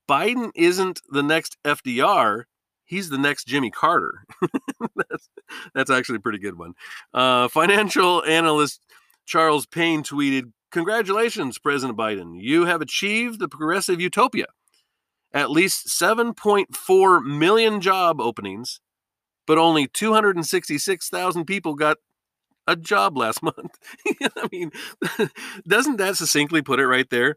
Biden 0.08 0.50
isn't 0.54 1.00
the 1.08 1.22
next 1.22 1.56
FDR. 1.64 2.44
He's 2.84 3.10
the 3.10 3.18
next 3.18 3.46
Jimmy 3.46 3.70
Carter. 3.70 4.24
that's, 4.96 5.28
that's 5.74 5.90
actually 5.90 6.16
a 6.16 6.20
pretty 6.20 6.38
good 6.38 6.58
one. 6.58 6.74
Uh, 7.12 7.48
financial 7.48 8.22
analyst 8.24 8.80
Charles 9.26 9.66
Payne 9.66 10.02
tweeted 10.02 10.52
Congratulations, 10.74 11.56
President 11.56 11.96
Biden. 11.96 12.34
You 12.36 12.64
have 12.64 12.80
achieved 12.80 13.38
the 13.38 13.46
progressive 13.46 14.00
utopia. 14.00 14.46
At 15.32 15.50
least 15.50 15.86
7.4 15.86 17.24
million 17.24 17.80
job 17.80 18.20
openings, 18.20 18.80
but 19.46 19.56
only 19.56 19.86
266,000 19.86 21.44
people 21.44 21.74
got 21.74 21.98
a 22.66 22.74
job 22.74 23.16
last 23.16 23.40
month. 23.42 23.78
I 24.36 24.48
mean, 24.50 24.72
doesn't 25.68 25.98
that 25.98 26.16
succinctly 26.16 26.60
put 26.60 26.80
it 26.80 26.88
right 26.88 27.08
there? 27.08 27.36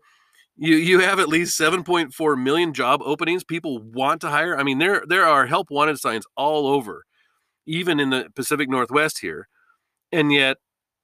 You 0.57 0.75
you 0.75 0.99
have 0.99 1.19
at 1.19 1.29
least 1.29 1.59
7.4 1.59 2.41
million 2.41 2.73
job 2.73 3.01
openings 3.03 3.43
people 3.43 3.79
want 3.79 4.21
to 4.21 4.29
hire 4.29 4.57
i 4.57 4.63
mean 4.63 4.79
there 4.79 5.03
there 5.07 5.25
are 5.25 5.45
help 5.45 5.69
wanted 5.69 5.99
signs 5.99 6.25
all 6.35 6.67
over 6.67 7.05
even 7.65 7.99
in 7.99 8.09
the 8.09 8.29
pacific 8.35 8.69
northwest 8.69 9.19
here 9.19 9.47
and 10.11 10.31
yet 10.31 10.57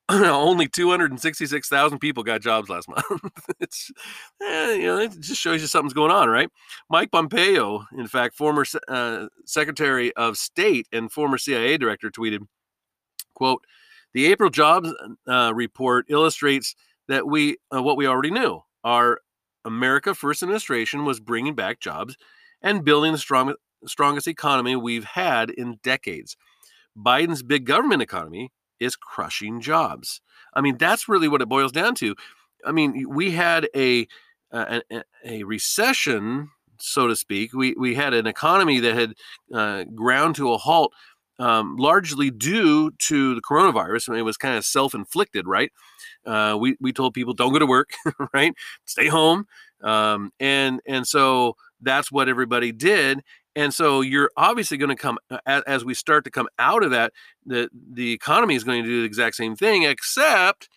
only 0.10 0.68
266,000 0.68 2.00
people 2.00 2.24
got 2.24 2.42
jobs 2.42 2.70
last 2.70 2.90
month. 2.90 3.04
it's, 3.60 3.90
eh, 4.42 4.74
you 4.74 4.84
know, 4.84 5.00
it 5.00 5.18
just 5.20 5.40
shows 5.40 5.62
you 5.62 5.68
something's 5.68 5.94
going 5.94 6.12
on, 6.12 6.28
right? 6.28 6.50
Mike 6.90 7.10
Pompeo, 7.12 7.86
in 7.98 8.08
fact, 8.08 8.36
former 8.36 8.66
uh, 8.90 9.28
Secretary 9.46 10.14
of 10.16 10.38
State 10.38 10.88
and 10.92 11.10
former 11.10 11.38
CIA 11.38 11.78
director, 11.78 12.12
tweeted, 12.12 12.40
"quote 13.34 13.64
The 14.14 14.26
April 14.26 14.50
jobs 14.50 14.94
uh, 15.26 15.54
report 15.56 16.06
illustrates 16.10 16.76
that 17.08 17.26
we 17.26 17.58
uh, 17.74 17.82
what 17.82 17.96
we 17.96 18.06
already 18.06 18.32
knew: 18.32 18.62
our 18.84 19.20
America 19.66 20.14
First 20.14 20.44
administration 20.44 21.06
was 21.06 21.20
bringing 21.20 21.56
back 21.56 21.80
jobs 21.80 22.18
and 22.62 22.86
building 22.86 23.12
the 23.12 23.18
strong, 23.18 23.56
strongest 23.86 24.28
economy 24.28 24.76
we've 24.76 25.04
had 25.04 25.50
in 25.50 25.80
decades. 25.84 26.38
Biden's 26.98 27.44
big 27.44 27.66
government 27.66 28.02
economy 28.02 28.52
is 28.80 28.96
crushing 28.96 29.62
jobs. 29.62 30.22
I 30.54 30.62
mean, 30.62 30.78
that's 30.78 31.08
really 31.08 31.28
what 31.28 31.42
it 31.42 31.50
boils 31.50 31.72
down 31.72 31.96
to. 31.96 32.16
I 32.66 32.72
mean, 32.72 33.06
we 33.10 33.32
had 33.32 33.68
a 33.76 34.08
a, 34.52 34.82
a 35.26 35.44
recession, 35.44 36.50
so 36.80 37.08
to 37.08 37.16
speak. 37.16 37.54
We 37.54 37.74
we 37.74 37.96
had 37.96 38.14
an 38.14 38.28
economy 38.28 38.80
that 38.80 38.94
had 38.94 39.14
uh, 39.54 39.84
ground 39.96 40.36
to 40.36 40.54
a 40.54 40.58
halt, 40.58 40.94
um, 41.40 41.76
largely 41.78 42.30
due 42.30 42.92
to 42.92 43.36
the 43.36 43.42
coronavirus. 43.42 44.10
I 44.10 44.12
mean, 44.12 44.20
it 44.20 44.26
was 44.26 44.38
kind 44.38 44.56
of 44.56 44.66
self 44.66 44.94
inflicted, 44.94 45.48
right? 45.48 45.72
Uh, 46.26 46.58
we 46.60 46.76
we 46.80 46.94
told 46.94 47.14
people 47.14 47.34
don't 47.34 47.54
go 47.54 47.60
to 47.60 47.66
work, 47.66 47.92
right? 48.34 48.54
Stay 48.86 49.08
home, 49.08 49.46
um, 49.82 50.32
and 50.40 50.82
and 50.88 51.08
so 51.08 51.56
that's 51.82 52.12
what 52.12 52.30
everybody 52.30 52.72
did. 52.72 53.22
And 53.56 53.72
so 53.72 54.02
you're 54.02 54.32
obviously 54.36 54.78
going 54.78 54.90
to 54.90 54.96
come 54.96 55.20
as, 55.46 55.62
as 55.68 55.86
we 55.86 55.94
start 55.94 56.24
to 56.24 56.32
come 56.32 56.48
out 56.58 56.84
of 56.84 56.92
that. 56.92 57.14
The 57.46 57.70
the 57.74 58.12
economy 58.12 58.56
is 58.56 58.64
going 58.64 58.84
to 58.84 58.90
do 58.90 59.02
the 59.02 59.06
exact 59.06 59.36
same 59.36 59.56
thing, 59.56 59.84
except 59.84 60.70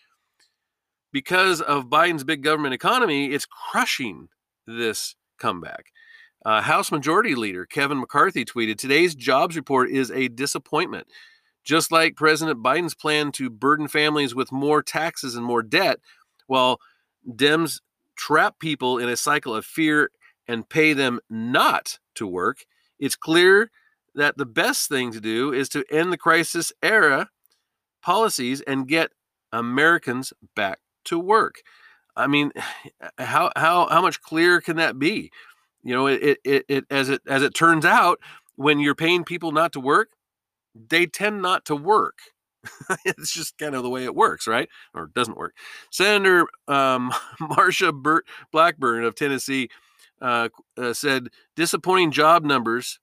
because 1.13 1.63
of 1.63 1.87
Biden's 1.87 2.25
big 2.25 2.43
government 2.43 2.75
economy, 2.75 3.33
it's 3.33 3.47
crushing 3.47 4.29
this 4.67 5.15
comeback. 5.39 5.87
Uh, 6.45 6.61
House 6.61 6.93
Majority 6.93 7.35
Leader 7.35 7.67
Kevin 7.67 7.99
McCarthy 7.99 8.45
tweeted 8.45 8.77
Today's 8.77 9.15
jobs 9.15 9.57
report 9.57 9.91
is 9.91 10.11
a 10.11 10.29
disappointment. 10.29 11.07
Just 11.67 11.91
like 11.91 12.15
President 12.15 12.63
Biden's 12.63 12.95
plan 12.95 13.33
to 13.33 13.51
burden 13.51 13.89
families 13.89 14.37
with 14.37 14.53
more 14.53 14.83
taxes 14.85 15.35
and 15.35 15.45
more 15.45 15.65
debt, 15.65 15.99
while 16.47 16.81
Dems 17.29 17.81
trap 18.15 18.61
people 18.61 18.99
in 18.99 19.09
a 19.09 19.17
cycle 19.17 19.53
of 19.53 19.67
fear 19.67 20.11
and 20.47 20.69
pay 20.69 20.93
them 20.93 21.19
not 21.29 21.99
to 22.15 22.27
work, 22.27 22.65
it's 23.01 23.17
clear 23.17 23.73
that 24.15 24.39
the 24.39 24.47
best 24.47 24.89
thing 24.89 25.11
to 25.11 25.21
do 25.21 25.53
is 25.53 25.69
to 25.71 25.85
end 25.91 26.13
the 26.13 26.17
crisis 26.17 26.73
era 26.85 27.31
policies 28.01 28.61
and 28.61 28.87
get 28.87 29.11
Americans 29.53 30.33
back 30.55 30.79
to 31.05 31.19
work. 31.19 31.57
I 32.17 32.29
mean, 32.29 32.53
how 33.19 33.51
how 33.57 33.89
how 33.89 34.01
much 34.01 34.23
clearer 34.23 34.61
can 34.61 34.77
that 34.77 35.01
be? 35.01 35.33
You 35.83 35.95
know, 35.95 36.07
it 36.07 36.39
it, 36.45 36.65
it 36.69 36.85
as 36.91 37.09
it 37.09 37.23
as 37.27 37.43
it 37.43 37.55
turns 37.55 37.85
out, 37.85 38.21
when 38.55 38.79
you're 38.79 38.95
paying 38.95 39.25
people 39.25 39.51
not 39.51 39.73
to 39.73 39.81
work, 39.81 40.11
they 40.89 41.07
tend 41.07 41.43
not 41.43 41.65
to 41.67 41.77
work. 41.77 42.19
it's 43.05 43.33
just 43.33 43.59
kind 43.59 43.75
of 43.75 43.83
the 43.83 43.91
way 43.91 44.05
it 44.05 44.15
works, 44.15 44.47
right? 44.47 44.69
Or 44.95 45.11
doesn't 45.15 45.37
work. 45.37 45.55
Senator 45.91 46.47
um, 46.69 47.13
Marsha 47.41 47.95
Burt 47.95 48.27
Blackburn 48.53 49.05
of 49.05 49.15
Tennessee 49.15 49.69
uh, 50.21 50.49
uh, 50.77 50.93
said 50.93 51.29
disappointing 51.55 52.11
job 52.11 52.45
numbers. 52.45 52.99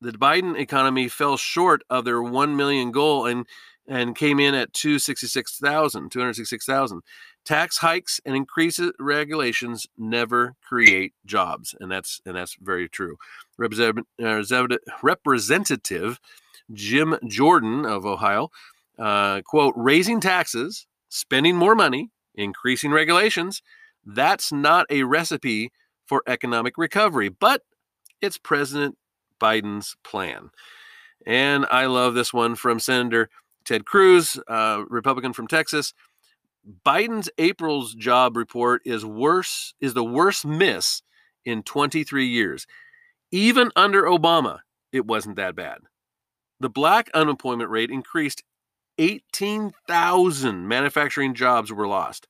The 0.00 0.12
Biden 0.12 0.56
economy 0.58 1.08
fell 1.08 1.36
short 1.36 1.82
of 1.90 2.04
their 2.04 2.22
1 2.22 2.56
million 2.56 2.92
goal 2.92 3.26
and 3.26 3.46
and 3.88 4.14
came 4.14 4.38
in 4.38 4.54
at 4.54 4.74
266,000, 4.74 6.10
266,000. 6.10 7.00
Tax 7.46 7.78
hikes 7.78 8.20
and 8.26 8.36
increased 8.36 8.82
regulations 9.00 9.86
never 9.96 10.54
create 10.62 11.14
jobs, 11.24 11.74
and 11.80 11.90
that's 11.90 12.20
and 12.26 12.36
that's 12.36 12.56
very 12.60 12.88
true. 12.88 13.16
Representative, 13.56 14.04
uh, 14.22 14.76
representative 15.02 16.20
Jim 16.72 17.16
Jordan 17.26 17.84
of 17.84 18.04
Ohio. 18.06 18.50
Uh, 18.98 19.42
quote, 19.42 19.74
raising 19.76 20.20
taxes, 20.20 20.86
spending 21.08 21.54
more 21.54 21.76
money, 21.76 22.10
increasing 22.34 22.90
regulations, 22.90 23.62
that's 24.04 24.50
not 24.50 24.86
a 24.90 25.04
recipe 25.04 25.70
for 26.06 26.22
economic 26.26 26.76
recovery, 26.76 27.28
but 27.28 27.62
it's 28.20 28.38
President 28.38 28.96
Biden's 29.40 29.94
plan. 30.02 30.50
And 31.26 31.66
I 31.70 31.86
love 31.86 32.14
this 32.14 32.32
one 32.32 32.56
from 32.56 32.80
Senator 32.80 33.28
Ted 33.64 33.84
Cruz, 33.84 34.38
uh, 34.48 34.84
Republican 34.88 35.32
from 35.32 35.46
Texas. 35.46 35.92
Biden's 36.84 37.30
April's 37.38 37.94
job 37.94 38.36
report 38.36 38.82
is 38.84 39.04
worse 39.04 39.74
is 39.80 39.94
the 39.94 40.04
worst 40.04 40.46
miss 40.46 41.02
in 41.44 41.62
23 41.62 42.26
years. 42.26 42.66
Even 43.30 43.70
under 43.76 44.04
Obama, 44.04 44.60
it 44.92 45.06
wasn't 45.06 45.36
that 45.36 45.54
bad. 45.54 45.78
The 46.60 46.68
black 46.68 47.10
unemployment 47.14 47.70
rate 47.70 47.90
increased 47.90 48.42
18,000 48.98 50.66
manufacturing 50.66 51.34
jobs 51.34 51.72
were 51.72 51.86
lost. 51.86 52.26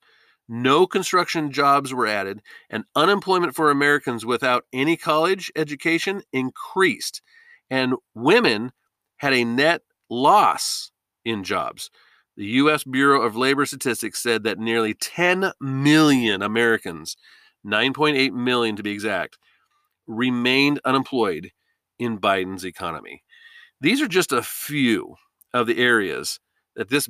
No 0.47 0.87
construction 0.87 1.51
jobs 1.51 1.93
were 1.93 2.07
added, 2.07 2.41
and 2.69 2.85
unemployment 2.95 3.55
for 3.55 3.69
Americans 3.69 4.25
without 4.25 4.65
any 4.73 4.97
college 4.97 5.51
education 5.55 6.23
increased. 6.33 7.21
And 7.69 7.95
women 8.15 8.71
had 9.17 9.33
a 9.33 9.43
net 9.43 9.81
loss 10.09 10.91
in 11.23 11.43
jobs. 11.43 11.91
The 12.35 12.45
U.S. 12.45 12.83
Bureau 12.83 13.21
of 13.21 13.35
Labor 13.35 13.65
Statistics 13.65 14.23
said 14.23 14.43
that 14.43 14.57
nearly 14.57 14.93
10 14.93 15.51
million 15.59 16.41
Americans, 16.41 17.17
9.8 17.65 18.31
million 18.31 18.75
to 18.75 18.83
be 18.83 18.91
exact, 18.91 19.37
remained 20.07 20.79
unemployed 20.85 21.51
in 21.99 22.17
Biden's 22.17 22.65
economy. 22.65 23.23
These 23.81 24.01
are 24.01 24.07
just 24.07 24.31
a 24.31 24.41
few 24.43 25.15
of 25.53 25.67
the 25.67 25.77
areas 25.77 26.39
that 26.75 26.89
this 26.89 27.09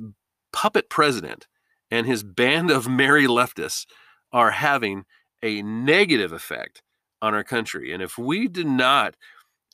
puppet 0.52 0.88
president 0.88 1.46
and 1.90 2.06
his 2.06 2.22
band 2.22 2.70
of 2.70 2.88
merry 2.88 3.26
leftists 3.26 3.86
are 4.32 4.52
having 4.52 5.04
a 5.42 5.62
negative 5.62 6.32
effect 6.32 6.82
on 7.20 7.34
our 7.34 7.44
country. 7.44 7.92
And 7.92 8.02
if 8.02 8.16
we 8.16 8.48
do 8.48 8.64
not 8.64 9.16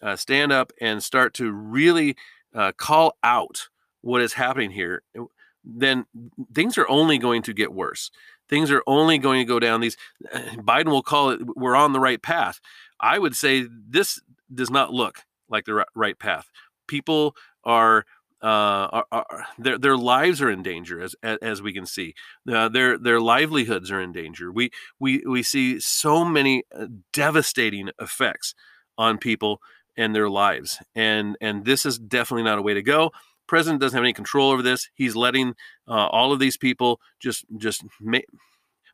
uh, 0.03 0.17
stand 0.17 0.53
up 0.53 0.73
and 0.81 1.03
start 1.03 1.35
to 1.35 1.53
really 1.53 2.17
uh, 2.55 2.73
call 2.77 3.17
out 3.23 3.69
what 4.01 4.23
is 4.23 4.35
happening 4.35 4.71
here, 4.71 5.03
then 5.65 6.07
things 6.55 6.79
are 6.79 6.89
only 6.89 7.19
going 7.19 7.43
to 7.43 7.53
get 7.53 7.73
worse. 7.73 8.11
Things 8.49 8.71
are 8.71 8.83
only 8.87 9.19
going 9.19 9.41
to 9.41 9.49
go 9.49 9.59
down 9.59 9.81
these. 9.81 9.97
Biden 10.33 10.87
will 10.87 11.03
call 11.03 11.31
it, 11.31 11.41
we're 11.57 11.75
on 11.75 11.93
the 11.93 12.01
right 12.01 12.23
path. 12.23 12.61
I 13.01 13.19
would 13.19 13.37
say 13.37 13.67
this 13.89 14.21
does 14.53 14.71
not 14.71 14.93
look 14.93 15.25
like 15.49 15.65
the 15.65 15.85
right 15.95 16.19
path. 16.19 16.49
People 16.87 17.37
are 17.65 18.05
uh, 18.43 18.89
are, 18.93 19.07
are, 19.11 19.47
their 19.59 19.79
their 19.79 19.97
lives 19.97 20.43
are 20.43 20.51
in 20.51 20.63
danger 20.63 21.01
as 21.01 21.15
as, 21.23 21.63
we 21.63 21.73
can 21.73 21.87
see. 21.87 22.15
Uh, 22.51 22.69
their 22.69 22.99
their 22.99 23.21
livelihoods 23.21 23.91
are 23.91 24.01
in 24.01 24.13
danger. 24.13 24.53
We 24.53 24.71
we 25.01 25.23
we 25.27 25.43
see 25.43 25.81
so 25.81 26.25
many 26.25 26.65
uh, 26.79 26.87
devastating 27.13 27.91
effects 28.01 28.55
on 28.99 29.19
people 29.19 29.61
and 29.97 30.15
their 30.15 30.29
lives, 30.29 30.79
and 30.95 31.37
and 31.41 31.65
this 31.65 31.87
is 31.87 31.99
definitely 31.99 32.45
not 32.45 32.59
a 32.59 32.63
way 32.63 32.75
to 32.75 32.83
go. 32.83 33.11
President 33.47 33.81
doesn't 33.81 33.97
have 33.97 34.05
any 34.05 34.13
control 34.13 34.51
over 34.51 34.63
this. 34.63 34.91
He's 34.95 35.17
letting 35.17 35.55
uh, 35.89 36.07
all 36.09 36.33
of 36.33 36.39
these 36.39 36.57
people 36.57 37.01
just 37.19 37.47
just 37.57 37.85
ma- 38.01 38.19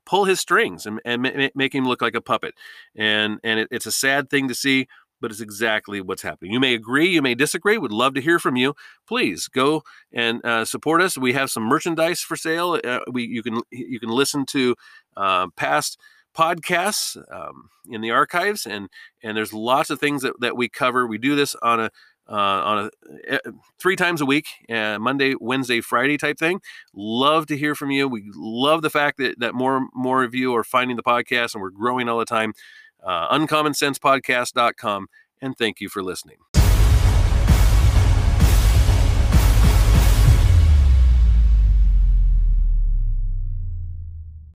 pull 0.04 0.24
his 0.24 0.40
strings 0.40 0.86
and, 0.86 1.00
and 1.04 1.22
ma- 1.22 1.48
make 1.54 1.74
him 1.74 1.86
look 1.86 2.00
like 2.00 2.14
a 2.14 2.20
puppet, 2.20 2.54
and 2.94 3.40
and 3.42 3.60
it, 3.60 3.68
it's 3.70 3.86
a 3.86 3.92
sad 3.92 4.30
thing 4.30 4.48
to 4.48 4.54
see 4.54 4.86
but 5.22 5.30
it's 5.30 5.40
exactly 5.40 6.02
what's 6.02 6.20
happening. 6.20 6.52
You 6.52 6.60
may 6.60 6.74
agree, 6.74 7.08
you 7.08 7.22
may 7.22 7.34
disagree. 7.34 7.78
Would 7.78 7.92
love 7.92 8.12
to 8.14 8.20
hear 8.20 8.38
from 8.38 8.56
you. 8.56 8.74
Please 9.08 9.48
go 9.48 9.82
and 10.12 10.44
uh, 10.44 10.66
support 10.66 11.00
us. 11.00 11.16
We 11.16 11.32
have 11.32 11.50
some 11.50 11.62
merchandise 11.62 12.20
for 12.20 12.36
sale. 12.36 12.78
Uh, 12.84 13.00
we 13.10 13.24
you 13.24 13.42
can 13.42 13.62
you 13.70 13.98
can 13.98 14.10
listen 14.10 14.44
to 14.46 14.74
uh, 15.16 15.46
past 15.56 15.98
podcasts 16.36 17.16
um, 17.32 17.70
in 17.88 18.00
the 18.00 18.10
archives, 18.10 18.66
and 18.66 18.88
and 19.22 19.36
there's 19.36 19.52
lots 19.54 19.88
of 19.88 19.98
things 19.98 20.22
that, 20.22 20.34
that 20.40 20.56
we 20.56 20.68
cover. 20.68 21.06
We 21.06 21.18
do 21.18 21.36
this 21.36 21.54
on 21.62 21.80
a 21.80 21.90
uh, 22.28 22.34
on 22.34 22.78
a 22.78 23.34
uh, 23.34 23.52
three 23.80 23.96
times 23.96 24.20
a 24.20 24.26
week, 24.26 24.46
uh, 24.70 24.98
Monday, 24.98 25.34
Wednesday, 25.40 25.80
Friday 25.80 26.16
type 26.16 26.38
thing. 26.38 26.60
Love 26.94 27.46
to 27.46 27.56
hear 27.56 27.74
from 27.74 27.90
you. 27.90 28.08
We 28.08 28.30
love 28.34 28.82
the 28.82 28.90
fact 28.90 29.18
that 29.18 29.38
that 29.40 29.54
more 29.54 29.86
more 29.94 30.24
of 30.24 30.34
you 30.34 30.54
are 30.56 30.64
finding 30.64 30.96
the 30.96 31.02
podcast, 31.02 31.54
and 31.54 31.62
we're 31.62 31.70
growing 31.70 32.08
all 32.08 32.18
the 32.18 32.24
time 32.24 32.54
uh, 33.04 33.36
uncommonsensepodcast.com, 33.36 35.06
and 35.40 35.56
thank 35.56 35.80
you 35.80 35.88
for 35.88 36.02
listening. 36.02 36.38